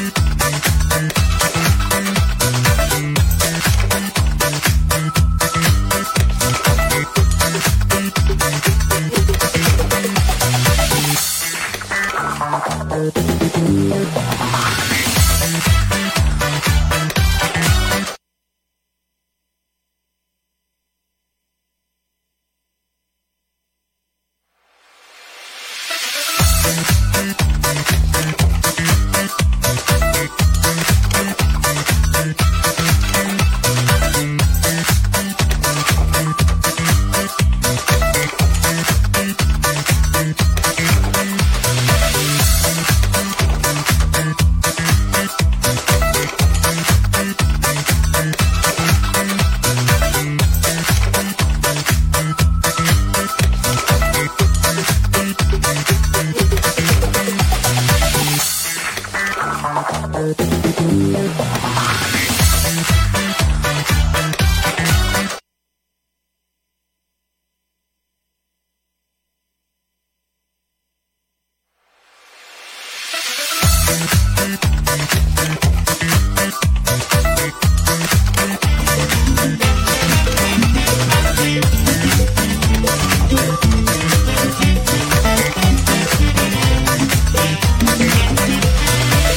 [0.00, 0.29] Bye.